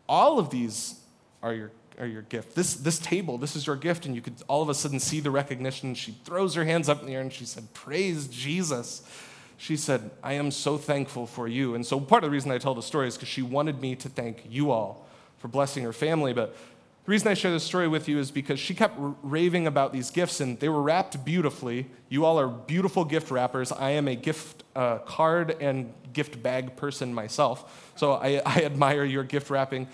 all 0.07 0.37
of 0.37 0.51
these 0.51 0.99
are 1.41 1.53
your, 1.53 1.71
are 1.99 2.05
your 2.05 2.21
gift. 2.21 2.55
This, 2.55 2.75
this 2.75 2.99
table, 2.99 3.39
this 3.39 3.55
is 3.55 3.65
your 3.65 3.75
gift. 3.75 4.05
And 4.05 4.13
you 4.13 4.21
could 4.21 4.35
all 4.47 4.61
of 4.61 4.69
a 4.69 4.75
sudden 4.75 4.99
see 4.99 5.19
the 5.19 5.31
recognition. 5.31 5.95
She 5.95 6.11
throws 6.25 6.53
her 6.53 6.63
hands 6.63 6.89
up 6.89 7.01
in 7.01 7.07
the 7.07 7.15
air 7.15 7.21
and 7.21 7.33
she 7.33 7.45
said, 7.45 7.73
Praise 7.73 8.27
Jesus 8.27 9.01
she 9.57 9.77
said, 9.77 10.11
I 10.21 10.33
am 10.33 10.51
so 10.51 10.77
thankful 10.77 11.27
for 11.27 11.47
you. 11.47 11.75
And 11.75 11.85
so 11.85 11.99
part 11.99 12.23
of 12.23 12.29
the 12.29 12.33
reason 12.33 12.51
I 12.51 12.57
tell 12.57 12.75
the 12.75 12.81
story 12.81 13.07
is 13.07 13.15
because 13.15 13.29
she 13.29 13.41
wanted 13.41 13.81
me 13.81 13.95
to 13.95 14.09
thank 14.09 14.43
you 14.49 14.71
all 14.71 15.07
for 15.37 15.47
blessing 15.47 15.83
her 15.83 15.93
family. 15.93 16.33
But 16.33 16.55
the 17.05 17.11
reason 17.11 17.27
I 17.27 17.35
share 17.35 17.51
this 17.51 17.63
story 17.63 17.87
with 17.87 18.07
you 18.07 18.17
is 18.17 18.31
because 18.31 18.59
she 18.59 18.73
kept 18.73 18.95
raving 19.21 19.67
about 19.67 19.93
these 19.93 20.09
gifts, 20.09 20.41
and 20.41 20.59
they 20.59 20.69
were 20.69 20.81
wrapped 20.81 21.23
beautifully. 21.23 21.87
You 22.09 22.25
all 22.25 22.39
are 22.39 22.47
beautiful 22.47 23.05
gift 23.05 23.29
wrappers. 23.31 23.71
I 23.71 23.91
am 23.91 24.07
a 24.07 24.15
gift 24.15 24.63
uh, 24.75 24.97
card 24.99 25.55
and 25.61 25.93
gift 26.13 26.41
bag 26.41 26.75
person 26.75 27.13
myself, 27.13 27.91
so 27.95 28.13
I, 28.13 28.41
I 28.45 28.63
admire 28.63 29.05
your 29.05 29.23
gift 29.23 29.49
wrapping. 29.49 29.87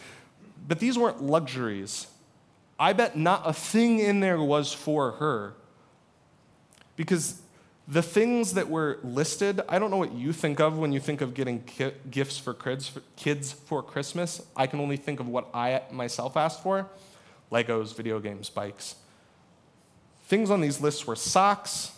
But 0.67 0.79
these 0.79 0.97
weren't 0.97 1.21
luxuries. 1.21 2.07
I 2.79 2.93
bet 2.93 3.17
not 3.17 3.41
a 3.45 3.53
thing 3.53 3.99
in 3.99 4.21
there 4.21 4.41
was 4.41 4.71
for 4.71 5.11
her. 5.13 5.53
Because 6.95 7.41
the 7.91 8.01
things 8.01 8.53
that 8.53 8.69
were 8.69 8.99
listed, 9.03 9.59
I 9.67 9.77
don't 9.77 9.91
know 9.91 9.97
what 9.97 10.13
you 10.13 10.31
think 10.31 10.61
of 10.61 10.77
when 10.77 10.93
you 10.93 11.01
think 11.01 11.19
of 11.19 11.33
getting 11.33 11.61
ki- 11.63 11.91
gifts 12.09 12.37
for 12.37 12.53
kids, 12.53 12.87
for 12.87 13.01
kids 13.17 13.51
for 13.51 13.83
Christmas. 13.83 14.41
I 14.55 14.65
can 14.65 14.79
only 14.79 14.95
think 14.95 15.19
of 15.19 15.27
what 15.27 15.49
I 15.53 15.81
myself 15.91 16.37
asked 16.37 16.63
for 16.63 16.89
Legos, 17.51 17.93
video 17.93 18.21
games, 18.21 18.49
bikes. 18.49 18.95
Things 20.23 20.49
on 20.49 20.61
these 20.61 20.79
lists 20.79 21.05
were 21.05 21.17
socks, 21.17 21.91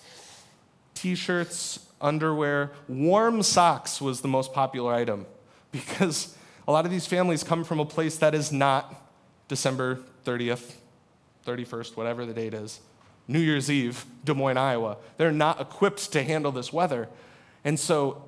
t 0.95 1.13
shirts, 1.13 1.85
underwear. 2.01 2.71
Warm 2.87 3.43
socks 3.43 4.01
was 4.01 4.21
the 4.21 4.27
most 4.27 4.51
popular 4.51 4.95
item 4.95 5.27
because 5.71 6.35
a 6.67 6.71
lot 6.71 6.85
of 6.85 6.91
these 6.91 7.05
families 7.05 7.43
come 7.43 7.63
from 7.63 7.79
a 7.79 7.85
place 7.85 8.17
that 8.17 8.33
is 8.33 8.51
not 8.51 8.95
December 9.47 9.99
30th, 10.25 10.73
31st, 11.45 11.95
whatever 11.95 12.25
the 12.25 12.33
date 12.33 12.55
is. 12.55 12.79
New 13.27 13.39
Year's 13.39 13.69
Eve, 13.71 14.05
Des 14.23 14.33
Moines, 14.33 14.57
Iowa. 14.57 14.97
They're 15.17 15.31
not 15.31 15.61
equipped 15.61 16.11
to 16.11 16.23
handle 16.23 16.51
this 16.51 16.73
weather. 16.73 17.09
And 17.63 17.79
so 17.79 18.23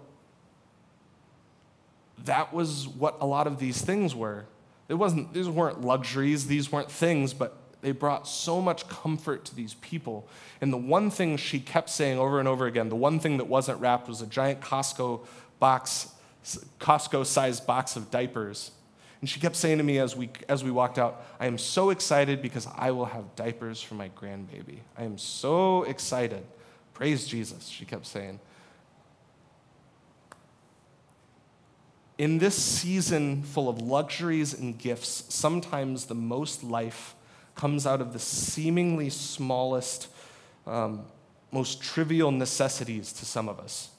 that 2.23 2.53
was 2.53 2.87
what 2.87 3.17
a 3.19 3.25
lot 3.25 3.47
of 3.47 3.59
these 3.59 3.81
things 3.81 4.15
were. 4.15 4.45
It 4.87 4.93
wasn't, 4.95 5.33
these 5.33 5.49
weren't 5.49 5.81
luxuries, 5.81 6.47
these 6.47 6.71
weren't 6.71 6.91
things, 6.91 7.33
but 7.33 7.57
they 7.81 7.91
brought 7.91 8.27
so 8.27 8.61
much 8.61 8.87
comfort 8.87 9.45
to 9.45 9.55
these 9.55 9.75
people. 9.75 10.27
And 10.61 10.71
the 10.71 10.77
one 10.77 11.09
thing 11.09 11.37
she 11.37 11.59
kept 11.59 11.89
saying 11.89 12.17
over 12.17 12.39
and 12.39 12.47
over 12.47 12.65
again, 12.65 12.89
the 12.89 12.95
one 12.95 13.19
thing 13.19 13.37
that 13.37 13.45
wasn't 13.45 13.79
wrapped 13.79 14.07
was 14.07 14.21
a 14.21 14.27
giant 14.27 14.61
Costco 14.61 15.25
box, 15.59 16.09
Costco 16.79 17.25
sized 17.25 17.67
box 17.67 17.95
of 17.95 18.09
diapers 18.09 18.71
and 19.21 19.29
she 19.29 19.39
kept 19.39 19.55
saying 19.55 19.77
to 19.77 19.83
me 19.83 19.97
as 19.99 20.15
we, 20.15 20.29
as 20.49 20.63
we 20.63 20.71
walked 20.71 20.99
out, 20.99 21.25
I 21.39 21.47
am 21.47 21.57
so 21.57 21.89
excited 21.89 22.41
because 22.41 22.67
I 22.75 22.91
will 22.91 23.05
have 23.05 23.35
diapers 23.35 23.81
for 23.81 23.95
my 23.95 24.09
grandbaby. 24.09 24.79
I 24.97 25.03
am 25.03 25.17
so 25.17 25.83
excited. 25.83 26.43
Praise 26.93 27.25
Jesus, 27.25 27.67
she 27.67 27.85
kept 27.85 28.05
saying. 28.05 28.39
In 32.17 32.37
this 32.37 32.55
season 32.55 33.43
full 33.43 33.67
of 33.67 33.81
luxuries 33.81 34.53
and 34.53 34.77
gifts, 34.77 35.25
sometimes 35.29 36.05
the 36.05 36.15
most 36.15 36.63
life 36.63 37.15
comes 37.55 37.85
out 37.85 38.01
of 38.01 38.13
the 38.13 38.19
seemingly 38.19 39.09
smallest, 39.09 40.07
um, 40.65 41.05
most 41.51 41.81
trivial 41.81 42.31
necessities 42.31 43.11
to 43.13 43.25
some 43.25 43.49
of 43.49 43.59
us. 43.59 43.89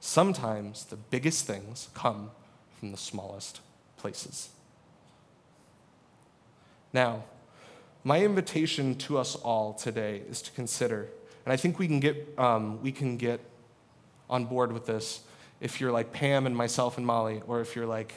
Sometimes 0.00 0.84
the 0.84 0.96
biggest 0.96 1.46
things 1.46 1.88
come 1.94 2.30
from 2.78 2.92
the 2.92 2.96
smallest 2.96 3.60
places. 3.96 4.50
Now, 6.92 7.24
my 8.04 8.22
invitation 8.22 8.94
to 8.96 9.18
us 9.18 9.34
all 9.34 9.74
today 9.74 10.22
is 10.30 10.40
to 10.42 10.50
consider, 10.52 11.08
and 11.44 11.52
I 11.52 11.56
think 11.56 11.78
we 11.78 11.86
can 11.86 12.00
get, 12.00 12.34
um, 12.38 12.82
we 12.82 12.92
can 12.92 13.16
get 13.16 13.40
on 14.30 14.44
board 14.44 14.72
with 14.72 14.86
this 14.86 15.20
if 15.60 15.80
you're 15.80 15.92
like 15.92 16.12
Pam 16.12 16.46
and 16.46 16.56
myself 16.56 16.96
and 16.96 17.06
Molly, 17.06 17.42
or 17.46 17.60
if 17.60 17.74
you're 17.74 17.86
like 17.86 18.14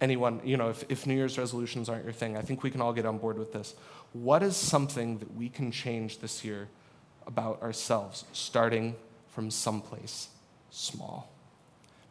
anyone, 0.00 0.40
you 0.44 0.56
know, 0.56 0.68
if, 0.68 0.84
if 0.88 1.06
New 1.06 1.14
Year's 1.14 1.38
resolutions 1.38 1.88
aren't 1.88 2.04
your 2.04 2.12
thing, 2.12 2.36
I 2.36 2.42
think 2.42 2.62
we 2.62 2.70
can 2.70 2.80
all 2.80 2.92
get 2.92 3.06
on 3.06 3.18
board 3.18 3.38
with 3.38 3.52
this. 3.52 3.74
What 4.12 4.42
is 4.42 4.56
something 4.56 5.18
that 5.18 5.34
we 5.34 5.48
can 5.48 5.70
change 5.70 6.18
this 6.18 6.44
year 6.44 6.68
about 7.26 7.62
ourselves, 7.62 8.24
starting 8.32 8.96
from 9.28 9.50
someplace 9.50 10.28
small? 10.70 11.30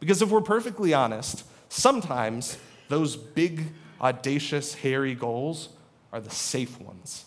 Because 0.00 0.22
if 0.22 0.30
we're 0.30 0.40
perfectly 0.40 0.92
honest, 0.92 1.44
sometimes 1.68 2.58
those 2.88 3.16
big 3.16 3.66
audacious, 4.00 4.74
hairy 4.74 5.14
goals 5.14 5.68
are 6.12 6.20
the 6.20 6.30
safe 6.30 6.80
ones. 6.80 7.24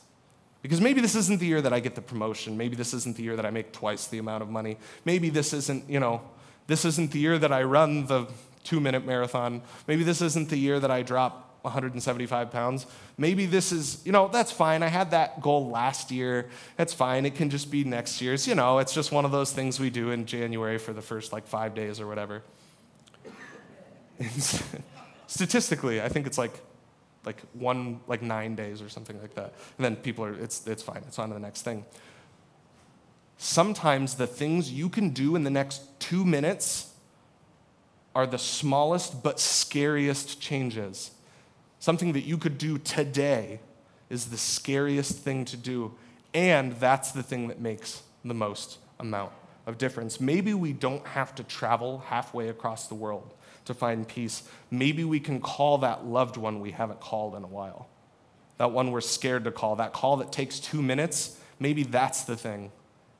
Because 0.61 0.79
maybe 0.79 1.01
this 1.01 1.15
isn't 1.15 1.39
the 1.39 1.47
year 1.47 1.61
that 1.61 1.73
I 1.73 1.79
get 1.79 1.95
the 1.95 2.01
promotion. 2.01 2.55
Maybe 2.57 2.75
this 2.75 2.93
isn't 2.93 3.17
the 3.17 3.23
year 3.23 3.35
that 3.35 3.45
I 3.45 3.49
make 3.49 3.71
twice 3.71 4.07
the 4.07 4.19
amount 4.19 4.43
of 4.43 4.49
money. 4.49 4.77
Maybe 5.05 5.29
this 5.29 5.53
isn't, 5.53 5.89
you 5.89 5.99
know, 5.99 6.21
this 6.67 6.85
isn't 6.85 7.11
the 7.11 7.19
year 7.19 7.39
that 7.39 7.51
I 7.51 7.63
run 7.63 8.05
the 8.05 8.27
two 8.63 8.79
minute 8.79 9.05
marathon. 9.05 9.63
Maybe 9.87 10.03
this 10.03 10.21
isn't 10.21 10.49
the 10.49 10.57
year 10.57 10.79
that 10.79 10.91
I 10.91 11.01
drop 11.01 11.47
175 11.63 12.51
pounds. 12.51 12.85
Maybe 13.17 13.45
this 13.45 13.71
is, 13.71 14.01
you 14.05 14.11
know, 14.11 14.27
that's 14.27 14.51
fine. 14.51 14.83
I 14.83 14.87
had 14.87 15.11
that 15.11 15.41
goal 15.41 15.69
last 15.69 16.11
year. 16.11 16.49
That's 16.77 16.93
fine. 16.93 17.25
It 17.25 17.35
can 17.35 17.49
just 17.49 17.71
be 17.71 17.83
next 17.83 18.21
year's. 18.21 18.47
You 18.47 18.55
know, 18.55 18.79
it's 18.79 18.93
just 18.93 19.11
one 19.11 19.25
of 19.25 19.31
those 19.31 19.51
things 19.51 19.79
we 19.79 19.89
do 19.89 20.11
in 20.11 20.25
January 20.25 20.77
for 20.77 20.93
the 20.93 21.01
first 21.01 21.33
like 21.33 21.47
five 21.47 21.73
days 21.73 21.99
or 21.99 22.07
whatever. 22.07 22.43
statistically, 25.31 26.01
I 26.01 26.09
think 26.09 26.27
it's 26.27 26.37
like 26.37 26.53
like 27.23 27.39
one 27.53 28.01
like 28.07 28.21
nine 28.21 28.55
days 28.55 28.81
or 28.81 28.89
something 28.89 29.19
like 29.21 29.35
that. 29.35 29.53
And 29.77 29.85
then 29.85 29.95
people 29.95 30.25
are 30.25 30.33
it's 30.33 30.67
it's 30.67 30.83
fine. 30.83 31.03
It's 31.07 31.17
on 31.17 31.29
to 31.29 31.33
the 31.33 31.39
next 31.39 31.61
thing. 31.61 31.85
Sometimes 33.37 34.15
the 34.15 34.27
things 34.27 34.71
you 34.71 34.89
can 34.89 35.09
do 35.09 35.35
in 35.35 35.43
the 35.43 35.49
next 35.49 35.81
two 35.99 36.25
minutes 36.25 36.93
are 38.13 38.27
the 38.27 38.37
smallest 38.37 39.23
but 39.23 39.39
scariest 39.39 40.41
changes. 40.41 41.11
Something 41.79 42.11
that 42.13 42.25
you 42.25 42.37
could 42.37 42.57
do 42.57 42.77
today 42.77 43.61
is 44.09 44.25
the 44.25 44.37
scariest 44.37 45.19
thing 45.19 45.45
to 45.45 45.57
do, 45.57 45.95
and 46.33 46.73
that's 46.73 47.13
the 47.13 47.23
thing 47.23 47.47
that 47.47 47.59
makes 47.59 48.03
the 48.25 48.33
most 48.33 48.77
amount 48.99 49.31
of 49.65 49.77
difference. 49.77 50.19
Maybe 50.19 50.53
we 50.53 50.73
don't 50.73 51.05
have 51.07 51.33
to 51.35 51.43
travel 51.43 51.99
halfway 52.07 52.49
across 52.49 52.87
the 52.87 52.95
world 52.95 53.33
to 53.65 53.73
find 53.73 54.07
peace. 54.07 54.43
Maybe 54.69 55.03
we 55.03 55.19
can 55.19 55.39
call 55.39 55.79
that 55.79 56.05
loved 56.05 56.37
one 56.37 56.59
we 56.59 56.71
haven't 56.71 56.99
called 56.99 57.35
in 57.35 57.43
a 57.43 57.47
while, 57.47 57.87
that 58.57 58.71
one 58.71 58.91
we're 58.91 59.01
scared 59.01 59.43
to 59.45 59.51
call, 59.51 59.75
that 59.77 59.93
call 59.93 60.17
that 60.17 60.31
takes 60.31 60.59
two 60.59 60.81
minutes. 60.81 61.37
Maybe 61.59 61.83
that's 61.83 62.23
the 62.23 62.35
thing 62.35 62.71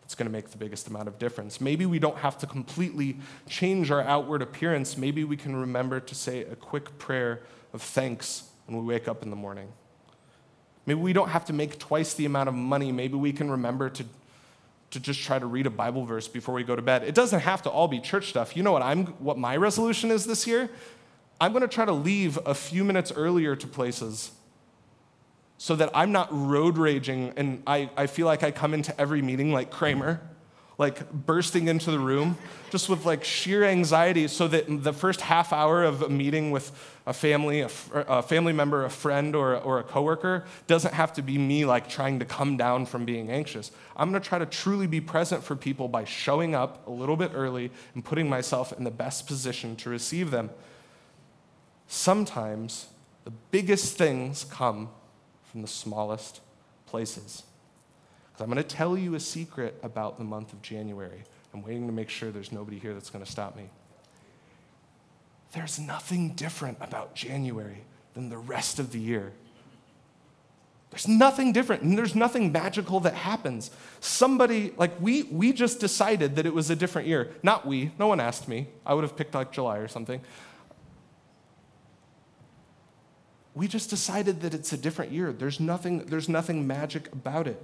that's 0.01 0.15
going 0.15 0.27
to 0.27 0.31
make 0.31 0.49
the 0.49 0.57
biggest 0.57 0.87
amount 0.87 1.07
of 1.07 1.17
difference. 1.19 1.61
Maybe 1.61 1.85
we 1.85 1.99
don't 1.99 2.17
have 2.17 2.37
to 2.39 2.47
completely 2.47 3.17
change 3.47 3.91
our 3.91 4.01
outward 4.01 4.41
appearance. 4.41 4.97
Maybe 4.97 5.23
we 5.23 5.37
can 5.37 5.55
remember 5.55 5.99
to 5.99 6.15
say 6.15 6.41
a 6.41 6.55
quick 6.55 6.97
prayer 6.97 7.41
of 7.73 7.81
thanks 7.81 8.43
when 8.65 8.77
we 8.77 8.83
wake 8.83 9.07
up 9.07 9.23
in 9.23 9.29
the 9.29 9.35
morning. 9.35 9.71
Maybe 10.85 10.99
we 10.99 11.13
don't 11.13 11.29
have 11.29 11.45
to 11.45 11.53
make 11.53 11.79
twice 11.79 12.13
the 12.13 12.25
amount 12.25 12.49
of 12.49 12.55
money. 12.55 12.91
Maybe 12.91 13.15
we 13.15 13.31
can 13.31 13.51
remember 13.51 13.89
to 13.91 14.05
to 14.91 14.99
just 14.99 15.21
try 15.21 15.39
to 15.39 15.45
read 15.45 15.65
a 15.65 15.69
Bible 15.69 16.05
verse 16.05 16.27
before 16.27 16.53
we 16.53 16.63
go 16.63 16.75
to 16.75 16.81
bed. 16.81 17.03
It 17.03 17.15
doesn't 17.15 17.39
have 17.39 17.61
to 17.63 17.69
all 17.69 17.87
be 17.87 17.99
church 17.99 18.29
stuff. 18.29 18.55
You 18.55 18.63
know 18.63 18.71
what 18.71 18.81
I'm 18.81 19.07
what 19.19 19.37
my 19.37 19.57
resolution 19.57 20.11
is 20.11 20.25
this 20.25 20.45
year? 20.45 20.69
I'm 21.39 21.53
going 21.53 21.61
to 21.61 21.67
try 21.67 21.85
to 21.85 21.93
leave 21.93 22.37
a 22.45 22.53
few 22.53 22.83
minutes 22.83 23.11
earlier 23.11 23.55
to 23.55 23.67
places 23.67 24.31
so 25.57 25.75
that 25.75 25.89
I'm 25.95 26.11
not 26.11 26.27
road 26.31 26.77
raging 26.77 27.33
and 27.35 27.63
I, 27.65 27.89
I 27.97 28.07
feel 28.07 28.27
like 28.27 28.43
I 28.43 28.51
come 28.51 28.73
into 28.73 28.99
every 28.99 29.21
meeting 29.21 29.51
like 29.51 29.71
Kramer 29.71 30.21
like 30.81 31.11
bursting 31.11 31.67
into 31.67 31.91
the 31.91 31.99
room 31.99 32.35
just 32.71 32.89
with 32.89 33.05
like 33.05 33.23
sheer 33.23 33.63
anxiety 33.63 34.27
so 34.27 34.47
that 34.47 34.65
the 34.83 34.91
first 34.91 35.21
half 35.21 35.53
hour 35.53 35.83
of 35.83 36.01
a 36.01 36.09
meeting 36.09 36.49
with 36.49 36.71
a 37.05 37.13
family, 37.13 37.61
a, 37.61 37.69
a, 37.93 38.23
family 38.23 38.51
member, 38.51 38.83
a 38.83 38.89
friend, 38.89 39.35
or, 39.35 39.57
or 39.57 39.77
a 39.77 39.83
coworker 39.83 40.43
doesn't 40.65 40.95
have 40.95 41.13
to 41.13 41.21
be 41.21 41.37
me 41.37 41.65
like 41.65 41.87
trying 41.87 42.17
to 42.17 42.25
come 42.25 42.57
down 42.57 42.87
from 42.87 43.05
being 43.05 43.29
anxious. 43.29 43.71
I'm 43.95 44.09
going 44.09 44.21
to 44.21 44.27
try 44.27 44.39
to 44.39 44.45
truly 44.47 44.87
be 44.87 44.99
present 44.99 45.43
for 45.43 45.55
people 45.55 45.87
by 45.87 46.03
showing 46.03 46.55
up 46.55 46.87
a 46.87 46.91
little 46.91 47.15
bit 47.15 47.31
early 47.35 47.71
and 47.93 48.03
putting 48.03 48.27
myself 48.27 48.73
in 48.73 48.83
the 48.83 48.91
best 48.91 49.27
position 49.27 49.75
to 49.77 49.89
receive 49.89 50.31
them. 50.31 50.49
Sometimes 51.87 52.87
the 53.23 53.31
biggest 53.51 53.97
things 53.97 54.45
come 54.45 54.89
from 55.43 55.61
the 55.61 55.67
smallest 55.67 56.41
places. 56.87 57.43
I'm 58.43 58.49
going 58.49 58.63
to 58.63 58.63
tell 58.63 58.97
you 58.97 59.15
a 59.15 59.19
secret 59.19 59.77
about 59.83 60.17
the 60.17 60.23
month 60.23 60.53
of 60.53 60.61
January. 60.61 61.23
I'm 61.53 61.61
waiting 61.63 61.87
to 61.87 61.93
make 61.93 62.09
sure 62.09 62.31
there's 62.31 62.51
nobody 62.51 62.79
here 62.79 62.93
that's 62.93 63.09
going 63.09 63.23
to 63.23 63.29
stop 63.29 63.55
me. 63.55 63.69
There's 65.53 65.79
nothing 65.79 66.33
different 66.33 66.77
about 66.81 67.13
January 67.13 67.83
than 68.13 68.29
the 68.29 68.37
rest 68.37 68.79
of 68.79 68.91
the 68.91 68.99
year. 68.99 69.33
There's 70.91 71.07
nothing 71.07 71.53
different, 71.53 71.83
and 71.83 71.97
there's 71.97 72.15
nothing 72.15 72.51
magical 72.51 72.99
that 73.01 73.13
happens. 73.13 73.71
Somebody, 74.01 74.73
like 74.75 74.99
we, 74.99 75.23
we 75.23 75.53
just 75.53 75.79
decided 75.79 76.35
that 76.35 76.45
it 76.45 76.53
was 76.53 76.69
a 76.69 76.75
different 76.75 77.07
year. 77.07 77.31
Not 77.43 77.65
we, 77.65 77.91
no 77.97 78.07
one 78.07 78.19
asked 78.19 78.47
me. 78.47 78.67
I 78.85 78.93
would 78.93 79.03
have 79.03 79.15
picked 79.15 79.33
like 79.33 79.53
July 79.53 79.77
or 79.77 79.87
something. 79.87 80.19
We 83.53 83.67
just 83.67 83.89
decided 83.89 84.41
that 84.41 84.53
it's 84.53 84.73
a 84.73 84.77
different 84.77 85.11
year. 85.11 85.31
There's 85.31 85.59
nothing, 85.59 86.05
there's 86.05 86.27
nothing 86.27 86.67
magic 86.67 87.11
about 87.11 87.47
it. 87.47 87.61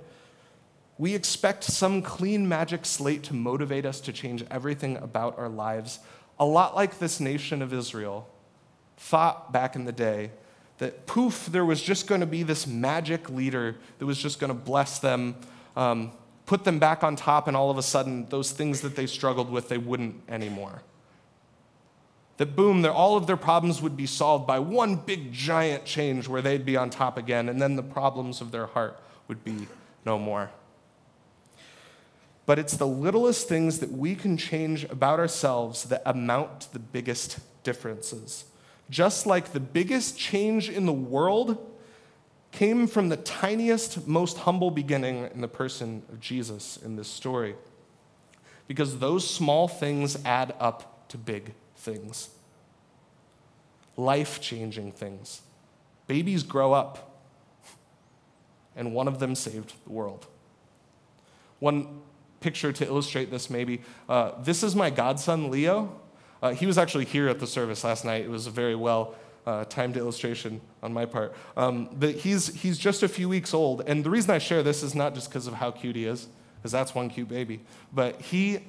We 0.97 1.13
expect 1.13 1.63
some 1.63 2.01
clean 2.01 2.47
magic 2.47 2.85
slate 2.85 3.23
to 3.23 3.35
motivate 3.35 3.85
us 3.85 3.99
to 4.01 4.13
change 4.13 4.43
everything 4.49 4.97
about 4.97 5.37
our 5.37 5.49
lives, 5.49 5.99
a 6.39 6.45
lot 6.45 6.75
like 6.75 6.99
this 6.99 7.19
nation 7.19 7.61
of 7.61 7.73
Israel 7.73 8.27
thought 8.97 9.51
back 9.51 9.75
in 9.75 9.85
the 9.85 9.91
day 9.91 10.31
that 10.79 11.05
poof, 11.07 11.47
there 11.51 11.65
was 11.65 11.81
just 11.81 12.07
going 12.07 12.21
to 12.21 12.27
be 12.27 12.43
this 12.43 12.67
magic 12.67 13.29
leader 13.29 13.75
that 13.97 14.05
was 14.05 14.17
just 14.17 14.39
going 14.39 14.49
to 14.49 14.53
bless 14.53 14.99
them, 14.99 15.35
um, 15.75 16.11
put 16.45 16.63
them 16.63 16.77
back 16.77 17.03
on 17.03 17.15
top, 17.15 17.47
and 17.47 17.57
all 17.57 17.71
of 17.71 17.77
a 17.77 17.83
sudden, 17.83 18.27
those 18.29 18.51
things 18.51 18.81
that 18.81 18.95
they 18.95 19.07
struggled 19.07 19.51
with, 19.51 19.69
they 19.69 19.77
wouldn't 19.77 20.15
anymore. 20.29 20.83
That 22.37 22.55
boom, 22.55 22.85
all 22.85 23.17
of 23.17 23.25
their 23.25 23.37
problems 23.37 23.81
would 23.81 23.97
be 23.97 24.05
solved 24.05 24.45
by 24.45 24.59
one 24.59 24.95
big 24.95 25.33
giant 25.33 25.85
change 25.85 26.27
where 26.27 26.43
they'd 26.43 26.65
be 26.65 26.77
on 26.77 26.91
top 26.91 27.17
again, 27.17 27.49
and 27.49 27.59
then 27.59 27.75
the 27.75 27.83
problems 27.83 28.41
of 28.41 28.51
their 28.51 28.67
heart 28.67 28.99
would 29.27 29.43
be 29.43 29.67
no 30.05 30.19
more 30.19 30.51
but 32.47 32.57
it's 32.57 32.77
the 32.77 32.87
littlest 32.87 33.49
things 33.49 33.79
that 33.79 33.91
we 33.91 34.15
can 34.15 34.37
change 34.37 34.85
about 34.85 35.19
ourselves 35.19 35.83
that 35.83 36.01
amount 36.05 36.61
to 36.61 36.73
the 36.73 36.79
biggest 36.79 37.39
differences. 37.63 38.45
Just 38.89 39.27
like 39.27 39.51
the 39.51 39.59
biggest 39.59 40.17
change 40.17 40.69
in 40.69 40.85
the 40.85 40.93
world 40.93 41.57
came 42.53 42.87
from 42.87 43.09
the 43.09 43.17
tiniest, 43.17 44.07
most 44.07 44.37
humble 44.39 44.71
beginning 44.71 45.29
in 45.33 45.41
the 45.41 45.47
person 45.49 46.01
of 46.07 46.21
Jesus 46.21 46.77
in 46.77 46.95
this 46.95 47.09
story. 47.09 47.53
Because 48.65 48.99
those 48.99 49.29
small 49.29 49.67
things 49.67 50.17
add 50.23 50.55
up 50.57 51.09
to 51.09 51.17
big 51.17 51.53
things, 51.75 52.29
life 53.97 54.39
changing 54.39 54.93
things. 54.93 55.41
Babies 56.07 56.43
grow 56.43 56.71
up, 56.71 57.19
and 58.73 58.93
one 58.93 59.09
of 59.09 59.19
them 59.19 59.35
saved 59.35 59.73
the 59.85 59.91
world. 59.91 60.27
One 61.59 62.03
picture 62.47 62.71
to 62.71 62.85
illustrate 62.85 63.29
this, 63.29 63.49
maybe. 63.49 63.81
Uh, 64.07 64.31
this 64.41 64.63
is 64.63 64.73
my 64.73 64.89
godson, 64.89 65.51
Leo. 65.51 65.93
Uh, 66.41 66.53
he 66.53 66.65
was 66.65 66.77
actually 66.77 67.03
here 67.03 67.27
at 67.27 67.39
the 67.39 67.47
service 67.47 67.83
last 67.83 68.05
night. 68.05 68.21
It 68.23 68.29
was 68.29 68.47
a 68.47 68.51
very 68.51 68.73
well 68.73 69.15
uh, 69.45 69.65
timed 69.65 69.97
illustration 69.97 70.61
on 70.81 70.93
my 70.93 71.03
part. 71.03 71.35
Um, 71.57 71.89
but 71.91 72.15
he's, 72.15 72.47
he's 72.55 72.77
just 72.77 73.03
a 73.03 73.09
few 73.09 73.27
weeks 73.27 73.53
old. 73.53 73.81
And 73.85 74.01
the 74.01 74.09
reason 74.09 74.31
I 74.31 74.37
share 74.37 74.63
this 74.63 74.81
is 74.81 74.95
not 74.95 75.13
just 75.13 75.27
because 75.27 75.45
of 75.45 75.55
how 75.55 75.71
cute 75.71 75.97
he 75.97 76.05
is, 76.05 76.29
because 76.55 76.71
that's 76.71 76.95
one 76.95 77.09
cute 77.09 77.27
baby. 77.27 77.59
But 77.91 78.21
he, 78.21 78.59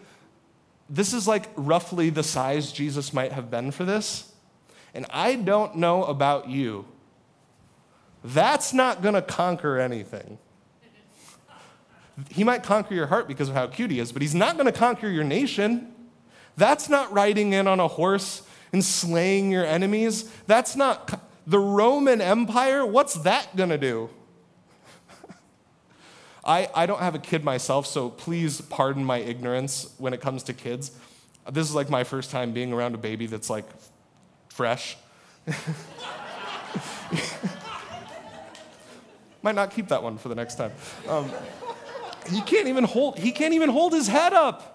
this 0.91 1.13
is 1.13 1.29
like 1.29 1.49
roughly 1.55 2.11
the 2.11 2.25
size 2.25 2.73
Jesus 2.73 3.13
might 3.13 3.31
have 3.31 3.49
been 3.49 3.71
for 3.71 3.85
this. 3.85 4.33
And 4.93 5.07
I 5.11 5.37
don't 5.37 5.77
know 5.77 6.03
about 6.03 6.49
you. 6.49 6.85
That's 8.25 8.73
not 8.75 9.03
going 9.03 9.15
to 9.15 9.23
conquer 9.23 9.79
anything. 9.79 10.39
He 12.31 12.45
might 12.45 12.63
conquer 12.63 12.95
your 12.95 13.07
heart 13.07 13.29
because 13.29 13.49
of 13.49 13.55
how 13.55 13.67
cute 13.69 13.91
he 13.91 14.01
is, 14.01 14.13
but 14.13 14.23
he's 14.23 14.35
not 14.35 14.55
going 14.55 14.67
to 14.67 14.73
conquer 14.73 15.09
your 15.09 15.25
nation. 15.25 15.95
That's 16.57 16.89
not 16.89 17.13
riding 17.13 17.53
in 17.53 17.67
on 17.67 17.79
a 17.79 17.89
horse 17.89 18.43
and 18.73 18.85
slaying 18.85 19.53
your 19.53 19.65
enemies. 19.65 20.25
That's 20.47 20.75
not 20.75 21.21
the 21.47 21.59
Roman 21.59 22.21
Empire. 22.21 22.85
What's 22.85 23.15
that 23.15 23.55
going 23.57 23.71
to 23.71 23.79
do? 23.79 24.11
I, 26.45 26.69
I 26.75 26.87
don't 26.87 27.01
have 27.01 27.15
a 27.15 27.21
kid 27.21 27.45
myself, 27.45 27.87
so 27.87 28.11
please 28.11 28.61
pardon 28.61 29.05
my 29.05 29.19
ignorance 29.19 29.95
when 29.99 30.13
it 30.13 30.21
comes 30.21 30.43
to 30.45 30.53
kids. 30.53 30.91
This 31.51 31.69
is 31.69 31.75
like 31.75 31.89
my 31.89 32.05
first 32.05 32.31
time 32.31 32.53
being 32.53 32.73
around 32.73 32.95
a 32.95 32.99
baby 32.99 33.27
that's 33.27 33.49
like 33.49 33.65
fresh. 34.49 34.97
Might 39.43 39.55
not 39.55 39.71
keep 39.71 39.89
that 39.89 40.03
one 40.03 40.19
for 40.19 40.29
the 40.29 40.35
next 40.35 40.57
time. 40.57 40.73
Um, 41.09 41.31
he 42.29 42.41
can't 42.43 42.69
even 42.69 42.85
hold, 42.85 43.19
he 43.19 43.33
can't 43.33 43.55
even 43.55 43.71
hold 43.71 43.93
his 43.93 44.09
head 44.09 44.33
up. 44.33 44.75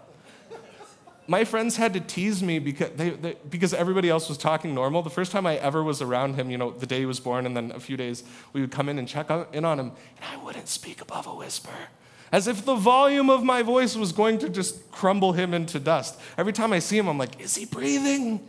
My 1.26 1.46
friends 1.46 1.78
had 1.78 1.94
to 1.94 2.02
tease 2.02 2.44
me 2.44 2.60
because, 2.60 2.92
they, 2.98 3.12
they, 3.12 3.38
because 3.50 3.74
everybody 3.74 4.10
else 4.10 4.28
was 4.28 4.38
talking 4.38 4.76
normal. 4.76 5.02
The 5.02 5.10
first 5.10 5.32
time 5.32 5.46
I 5.46 5.56
ever 5.56 5.82
was 5.82 6.02
around 6.02 6.36
him, 6.36 6.50
you 6.50 6.58
know, 6.58 6.72
the 6.72 6.86
day 6.86 7.00
he 7.00 7.06
was 7.06 7.22
born, 7.22 7.46
and 7.46 7.56
then 7.56 7.72
a 7.72 7.80
few 7.80 7.96
days, 7.96 8.24
we 8.52 8.60
would 8.60 8.72
come 8.72 8.90
in 8.90 9.00
and 9.00 9.08
check 9.08 9.30
in 9.54 9.64
on 9.64 9.80
him, 9.80 9.94
and 10.18 10.26
I 10.32 10.44
wouldn't 10.44 10.68
speak 10.68 11.02
above 11.02 11.26
a 11.26 11.34
whisper 11.34 11.72
as 12.34 12.48
if 12.48 12.66
the 12.66 12.74
volume 12.74 13.30
of 13.30 13.44
my 13.44 13.62
voice 13.62 13.96
was 13.96 14.12
going 14.12 14.40
to 14.40 14.50
just 14.50 14.92
crumble 14.92 15.34
him 15.34 15.54
into 15.54 15.80
dust. 15.80 16.20
Every 16.36 16.52
time 16.52 16.74
I 16.74 16.80
see 16.80 16.98
him, 16.98 17.08
I'm 17.08 17.18
like, 17.20 17.40
is 17.40 17.54
he 17.54 17.66
breathing? 17.66 18.44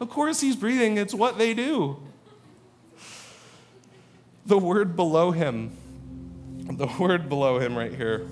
Of 0.00 0.10
course 0.10 0.40
he's 0.40 0.56
breathing, 0.56 0.98
it's 0.98 1.14
what 1.14 1.38
they 1.38 1.54
do. 1.54 2.02
The 4.44 4.58
word 4.58 4.96
below 4.96 5.30
him 5.30 5.70
the 6.76 6.86
word 6.98 7.28
below 7.28 7.58
him 7.58 7.76
right 7.76 7.94
here 7.94 8.28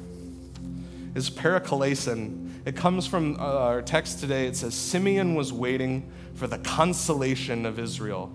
is 1.14 1.30
parakalesin. 1.30 2.52
It 2.66 2.76
comes 2.76 3.06
from 3.06 3.36
uh, 3.36 3.42
our 3.42 3.80
text 3.80 4.20
today. 4.20 4.46
It 4.46 4.56
says, 4.56 4.74
Simeon 4.74 5.34
was 5.34 5.52
waiting 5.52 6.12
for 6.34 6.46
the 6.46 6.58
consolation 6.58 7.64
of 7.64 7.78
Israel. 7.78 8.30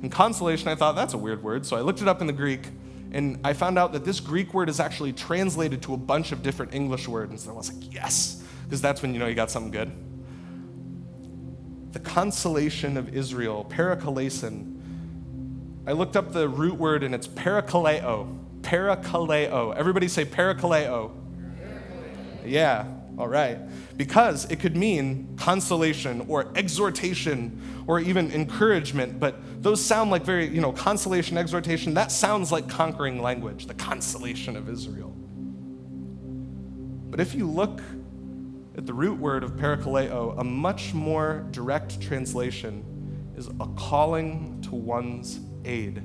And 0.00 0.10
consolation, 0.10 0.68
I 0.68 0.74
thought, 0.74 0.96
that's 0.96 1.12
a 1.12 1.18
weird 1.18 1.42
word. 1.42 1.66
So 1.66 1.76
I 1.76 1.80
looked 1.80 2.00
it 2.00 2.08
up 2.08 2.22
in 2.22 2.26
the 2.26 2.32
Greek, 2.32 2.68
and 3.12 3.38
I 3.44 3.52
found 3.52 3.78
out 3.78 3.92
that 3.92 4.04
this 4.04 4.20
Greek 4.20 4.54
word 4.54 4.70
is 4.70 4.80
actually 4.80 5.12
translated 5.12 5.82
to 5.82 5.94
a 5.94 5.98
bunch 5.98 6.32
of 6.32 6.42
different 6.42 6.74
English 6.74 7.06
words. 7.08 7.30
And 7.30 7.40
so 7.40 7.50
I 7.50 7.54
was 7.54 7.72
like, 7.72 7.92
yes, 7.92 8.42
because 8.64 8.80
that's 8.80 9.02
when 9.02 9.12
you 9.12 9.18
know 9.18 9.26
you 9.26 9.34
got 9.34 9.50
something 9.50 9.70
good. 9.70 9.92
The 11.92 12.00
consolation 12.00 12.96
of 12.96 13.14
Israel, 13.14 13.66
parakalesin. 13.68 14.80
I 15.86 15.92
looked 15.92 16.16
up 16.16 16.32
the 16.32 16.48
root 16.48 16.76
word, 16.76 17.02
and 17.02 17.14
it's 17.14 17.28
parakaleo 17.28 18.43
Parakaleo. 18.64 19.74
Everybody 19.76 20.08
say 20.08 20.24
parakaleo. 20.24 21.12
Yeah. 22.44 22.86
all 23.16 23.28
right? 23.28 23.58
Because 23.96 24.50
it 24.50 24.58
could 24.58 24.76
mean 24.76 25.36
consolation 25.36 26.24
or 26.28 26.50
exhortation 26.56 27.60
or 27.86 28.00
even 28.00 28.32
encouragement, 28.32 29.20
but 29.20 29.62
those 29.62 29.82
sound 29.82 30.10
like 30.10 30.24
very, 30.24 30.48
you 30.48 30.60
know, 30.60 30.72
consolation, 30.72 31.38
exhortation, 31.38 31.94
that 31.94 32.10
sounds 32.10 32.50
like 32.50 32.68
conquering 32.68 33.22
language, 33.22 33.66
the 33.66 33.74
consolation 33.74 34.56
of 34.56 34.68
Israel. 34.68 35.14
But 37.10 37.20
if 37.20 37.34
you 37.34 37.48
look 37.48 37.80
at 38.76 38.86
the 38.86 38.94
root 38.94 39.18
word 39.18 39.44
of 39.44 39.52
parakaleo, 39.52 40.38
a 40.38 40.44
much 40.44 40.92
more 40.92 41.46
direct 41.52 42.00
translation 42.00 42.84
is 43.36 43.46
a 43.46 43.68
calling 43.76 44.60
to 44.62 44.74
one's 44.74 45.38
aid, 45.64 46.02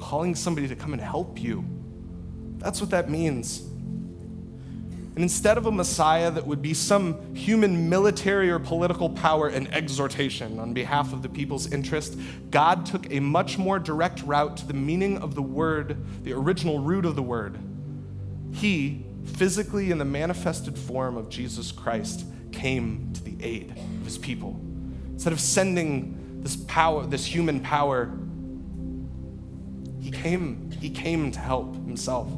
calling 0.00 0.34
somebody 0.34 0.66
to 0.68 0.76
come 0.76 0.92
and 0.92 1.02
help 1.02 1.40
you. 1.40 1.64
That's 2.58 2.80
what 2.80 2.90
that 2.90 3.08
means. 3.08 3.60
And 3.60 5.24
instead 5.24 5.58
of 5.58 5.66
a 5.66 5.72
Messiah 5.72 6.30
that 6.30 6.46
would 6.46 6.62
be 6.62 6.72
some 6.72 7.34
human 7.34 7.88
military 7.88 8.50
or 8.50 8.58
political 8.58 9.10
power 9.10 9.48
and 9.48 9.72
exhortation 9.74 10.58
on 10.58 10.72
behalf 10.72 11.12
of 11.12 11.22
the 11.22 11.28
people's 11.28 11.72
interest, 11.72 12.16
God 12.50 12.86
took 12.86 13.12
a 13.12 13.20
much 13.20 13.58
more 13.58 13.78
direct 13.78 14.22
route 14.22 14.56
to 14.58 14.66
the 14.66 14.74
meaning 14.74 15.18
of 15.18 15.34
the 15.34 15.42
word, 15.42 15.96
the 16.24 16.32
original 16.32 16.78
root 16.78 17.04
of 17.04 17.16
the 17.16 17.22
word. 17.22 17.58
He, 18.52 19.04
physically 19.24 19.90
in 19.90 19.98
the 19.98 20.04
manifested 20.04 20.78
form 20.78 21.16
of 21.16 21.28
Jesus 21.28 21.72
Christ, 21.72 22.24
came 22.52 23.10
to 23.14 23.24
the 23.24 23.36
aid 23.42 23.72
of 23.72 24.04
his 24.04 24.16
people. 24.16 24.60
Instead 25.12 25.32
of 25.32 25.40
sending 25.40 26.40
this 26.42 26.56
power, 26.56 27.04
this 27.04 27.26
human 27.26 27.60
power, 27.60 28.06
he 30.00 30.10
came, 30.10 30.70
he 30.70 30.90
came 30.90 31.30
to 31.32 31.38
help 31.38 31.74
himself. 31.74 32.28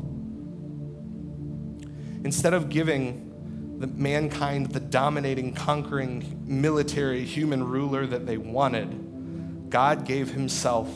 Instead 2.25 2.55
of 2.55 2.68
giving 2.68 3.79
the 3.79 3.87
mankind 3.87 4.70
the 4.72 4.81
dominating, 4.81 5.53
conquering, 5.53 6.42
military, 6.46 7.25
human 7.25 7.64
ruler 7.64 8.07
that 8.07 8.27
they 8.27 8.37
wanted, 8.37 9.70
God 9.70 10.07
gave 10.07 10.31
himself 10.31 10.88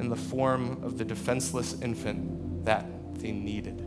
in 0.00 0.08
the 0.08 0.16
form 0.16 0.82
of 0.82 0.98
the 0.98 1.04
defenseless 1.04 1.80
infant 1.80 2.64
that 2.64 2.86
they 3.14 3.30
needed. 3.30 3.78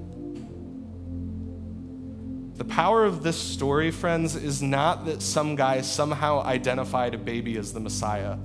The 2.58 2.66
power 2.66 3.06
of 3.06 3.22
this 3.22 3.38
story, 3.40 3.92
friends, 3.92 4.36
is 4.36 4.62
not 4.62 5.06
that 5.06 5.22
some 5.22 5.56
guy 5.56 5.82
somehow 5.82 6.42
identified 6.42 7.14
a 7.14 7.18
baby 7.18 7.58
as 7.58 7.74
the 7.74 7.80
Messiah 7.80 8.38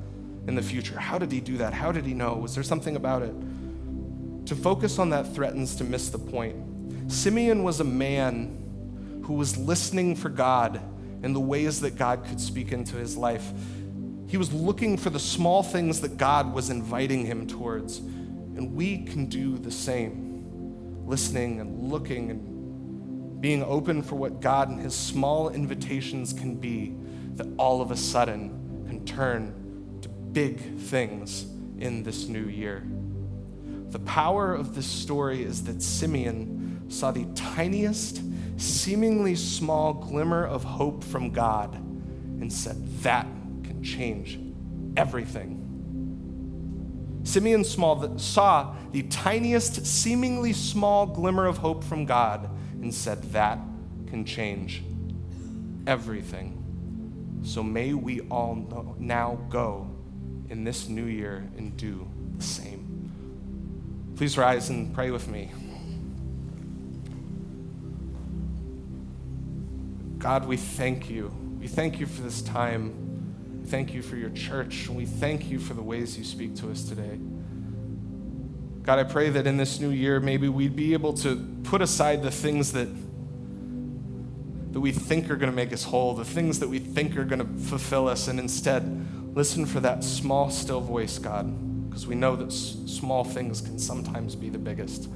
in 0.47 0.55
the 0.55 0.62
future. 0.62 0.99
How 0.99 1.18
did 1.18 1.33
he 1.33 1.40
do 1.40 1.59
that? 1.59 1.73
How 1.73 1.92
did 1.92 2.05
he 2.05 2.12
know? 2.12 2.35
Was 2.35 2.55
there 2.55 2.64
something 2.64 2.97
about 2.97 3.23
it? 3.23 3.35
To 4.53 4.59
focus 4.59 4.99
on 4.99 5.09
that 5.09 5.35
threatens 5.35 5.77
to 5.77 5.85
miss 5.85 6.11
the 6.11 6.19
point. 6.19 7.11
Simeon 7.11 7.65
was 7.65 7.81
a 7.81 7.85
man 7.85 9.23
who 9.25 9.33
was 9.33 9.57
listening 9.57 10.15
for 10.15 10.29
God 10.29 10.79
in 11.23 11.33
the 11.33 11.41
ways 11.41 11.81
that 11.81 11.97
God 11.97 12.27
could 12.27 12.38
speak 12.38 12.71
into 12.71 12.97
his 12.97 13.17
life. 13.17 13.51
He 14.27 14.37
was 14.37 14.53
looking 14.53 14.99
for 14.99 15.09
the 15.09 15.19
small 15.19 15.62
things 15.62 16.03
that 16.03 16.19
God 16.19 16.53
was 16.53 16.69
inviting 16.69 17.25
him 17.25 17.47
towards. 17.47 17.97
And 17.97 18.75
we 18.75 19.05
can 19.05 19.25
do 19.25 19.57
the 19.57 19.71
same, 19.71 21.07
listening 21.07 21.59
and 21.59 21.91
looking 21.91 22.31
and 22.31 23.41
being 23.41 23.62
open 23.62 24.03
for 24.03 24.17
what 24.17 24.41
God 24.41 24.69
and 24.69 24.79
his 24.79 24.95
small 24.95 25.49
invitations 25.49 26.35
can 26.35 26.57
be 26.57 26.95
that 27.37 27.47
all 27.57 27.81
of 27.81 27.91
a 27.91 27.97
sudden 27.97 28.85
can 28.87 29.03
turn 29.07 29.99
to 30.03 30.11
big 30.11 30.79
things 30.79 31.47
in 31.79 32.03
this 32.03 32.29
new 32.29 32.45
year. 32.45 32.85
The 33.93 33.99
power 34.01 34.55
of 34.55 34.75
this 34.75 34.87
story 34.87 35.43
is 35.43 35.65
that 35.65 35.83
Simeon 35.83 36.87
saw 36.89 37.11
the 37.11 37.27
tiniest, 37.35 38.23
seemingly 38.57 39.35
small 39.35 39.93
glimmer 39.93 40.47
of 40.47 40.65
hope 40.65 41.05
from 41.05 41.31
God 41.31 41.75
and 41.75 42.51
said, 42.51 42.77
That 43.03 43.27
can 43.63 43.83
change 43.83 44.41
everything. 44.97 45.59
Simeon 47.25 47.65
small, 47.65 48.19
saw 48.19 48.75
the 48.93 49.03
tiniest, 49.05 49.85
seemingly 49.87 50.55
small 50.55 51.05
glimmer 51.05 51.47
of 51.47 51.59
hope 51.59 51.85
from 51.85 52.07
God 52.07 52.49
and 52.81 52.95
said, 52.95 53.23
That 53.33 53.59
can 54.07 54.25
change 54.25 54.83
everything. 55.87 57.41
So 57.43 57.63
may 57.63 57.93
we 57.93 58.21
all 58.23 58.55
know, 58.55 58.97
now 58.99 59.39
go 59.51 59.87
in 60.49 60.65
this 60.65 60.89
new 60.89 61.05
year 61.05 61.47
and 61.59 61.77
do 61.77 62.09
the 62.39 62.43
same. 62.43 62.82
Please 64.16 64.38
rise 64.38 64.68
and 64.68 64.94
pray 64.94 65.11
with 65.11 65.29
me. 65.29 65.51
God, 70.18 70.46
we 70.46 70.57
thank 70.57 71.11
you. 71.11 71.35
We 71.59 71.66
thank 71.66 71.98
you 71.98 72.07
for 72.07 72.22
this 72.22 72.42
time. 72.42 73.61
We 73.61 73.66
thank 73.68 73.92
you 73.92 74.03
for 74.03 74.16
your 74.16 74.31
church. 74.31 74.87
And 74.87 74.96
we 74.96 75.07
thank 75.07 75.51
you 75.51 75.59
for 75.59 75.75
the 75.75 75.83
ways 75.83 76.16
you 76.16 76.25
speak 76.25 76.55
to 76.57 76.70
us 76.70 76.85
today. 76.85 77.18
God, 78.83 78.98
I 78.98 79.05
pray 79.05 79.31
that 79.31 79.46
in 79.46 79.57
this 79.57 79.81
new 79.81 79.90
year, 79.90 80.20
maybe 80.20 80.48
we'd 80.48 80.77
be 80.77 80.92
able 80.92 81.12
to 81.14 81.37
put 81.64 81.83
aside 81.83 82.22
the 82.22 82.31
things 82.31 82.72
that, 82.72 82.88
that 84.72 84.81
we 84.81 84.92
think 84.92 85.31
are 85.31 85.37
going 85.37 85.51
to 85.51 85.57
make 85.57 85.72
us 85.72 85.85
whole, 85.85 86.14
the 86.14 86.25
things 86.25 86.59
that 86.59 86.68
we 86.68 86.79
think 86.79 87.16
are 87.16 87.25
going 87.25 87.38
to 87.38 87.62
fulfill 87.68 88.09
us, 88.09 88.29
and 88.29 88.40
instead 88.40 89.37
listen 89.37 89.66
for 89.66 89.81
that 89.81 90.03
small, 90.03 90.51
still 90.51 90.81
voice, 90.81 91.18
God, 91.18 91.46
because 91.93 92.07
we 92.07 92.15
know 92.15 92.35
that 92.37 92.47
s- 92.47 92.79
small 92.87 93.23
things 93.23 93.61
can 93.61 93.79
sometimes 93.79 94.35
be 94.35 94.49
the 94.49 94.59
biggest. 94.59 95.11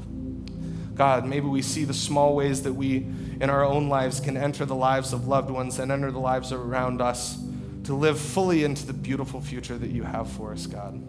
God, 0.95 1.25
maybe 1.25 1.47
we 1.47 1.63
see 1.63 1.85
the 1.85 1.95
small 1.95 2.37
ways 2.37 2.63
that 2.65 2.75
we 2.75 3.07
in 3.41 3.49
our 3.49 3.65
own 3.65 3.89
lives 3.89 4.21
can 4.21 4.37
enter 4.37 4.67
the 4.67 4.75
lives 4.75 5.15
of 5.15 5.27
loved 5.27 5.49
ones 5.49 5.79
and 5.79 5.91
enter 5.91 6.11
the 6.11 6.19
lives 6.19 6.53
around 6.53 7.01
us 7.01 7.39
to 7.85 7.95
live 7.95 8.21
fully 8.21 8.63
into 8.63 8.87
the 8.87 8.93
beautiful 8.93 9.41
future 9.41 9.79
that 9.79 9.91
you 9.91 10.03
have 10.03 10.31
for 10.31 10.53
us, 10.53 10.67
God. 10.67 11.03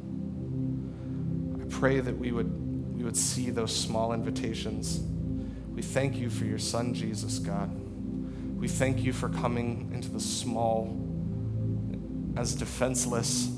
I 1.62 1.66
pray 1.70 2.00
that 2.00 2.18
we 2.18 2.32
would, 2.32 2.96
we 2.96 3.04
would 3.04 3.18
see 3.18 3.50
those 3.50 3.76
small 3.76 4.14
invitations. 4.14 5.02
We 5.74 5.82
thank 5.82 6.16
you 6.16 6.30
for 6.30 6.46
your 6.46 6.60
son, 6.60 6.94
Jesus, 6.94 7.40
God. 7.40 7.70
We 8.58 8.70
thank 8.70 9.04
you 9.04 9.12
for 9.12 9.28
coming 9.28 9.92
into 9.94 10.10
the 10.10 10.22
small 10.22 10.98
as 12.38 12.56
defenseless. 12.56 13.52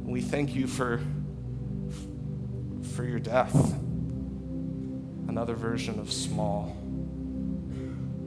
We 0.00 0.20
thank 0.20 0.54
you 0.54 0.66
for, 0.66 1.00
for 2.92 3.04
your 3.04 3.18
death 3.18 3.74
another 5.32 5.54
version 5.54 5.98
of 5.98 6.12
small. 6.12 6.76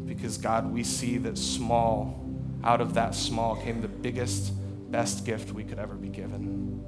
Because, 0.08 0.38
God, 0.38 0.72
we 0.72 0.84
see 0.84 1.20
that 1.20 1.38
small, 1.38 2.20
out 2.64 2.82
of 2.82 2.96
that 2.96 3.14
small 3.14 3.56
came 3.58 3.80
the 3.82 3.88
biggest, 3.88 4.54
best 4.92 5.24
gift 5.24 5.52
we 5.52 5.64
could 5.64 5.78
ever 5.78 5.94
be 5.94 6.10
given. 6.10 6.84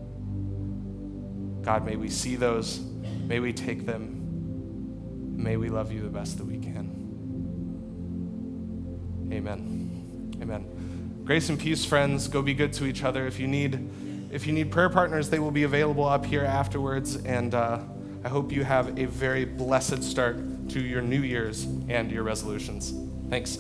God, 1.61 1.85
may 1.85 1.97
we 1.97 2.09
see 2.09 2.35
those, 2.35 2.79
may 3.27 3.39
we 3.39 3.53
take 3.53 3.85
them, 3.85 5.37
may 5.37 5.55
we 5.55 5.69
love 5.69 5.91
you 5.91 6.01
the 6.01 6.09
best 6.09 6.39
that 6.39 6.45
we 6.45 6.57
can. 6.57 7.05
Amen. 9.31 10.39
Amen. 10.41 11.21
Grace 11.25 11.49
and 11.49 11.59
peace, 11.59 11.85
friends. 11.85 12.27
Go 12.27 12.41
be 12.41 12.55
good 12.55 12.73
to 12.73 12.85
each 12.85 13.03
other. 13.03 13.27
If 13.27 13.39
you 13.39 13.47
need, 13.47 13.87
if 14.31 14.45
you 14.45 14.53
need 14.53 14.71
prayer 14.71 14.89
partners, 14.89 15.29
they 15.29 15.39
will 15.39 15.51
be 15.51 15.63
available 15.63 16.05
up 16.05 16.25
here 16.25 16.43
afterwards. 16.43 17.15
And 17.17 17.53
uh, 17.53 17.79
I 18.23 18.29
hope 18.29 18.51
you 18.51 18.63
have 18.63 18.97
a 18.99 19.05
very 19.05 19.45
blessed 19.45 20.03
start 20.03 20.37
to 20.69 20.81
your 20.81 21.01
New 21.01 21.21
Year's 21.21 21.63
and 21.87 22.11
your 22.11 22.23
resolutions. 22.23 22.93
Thanks. 23.29 23.57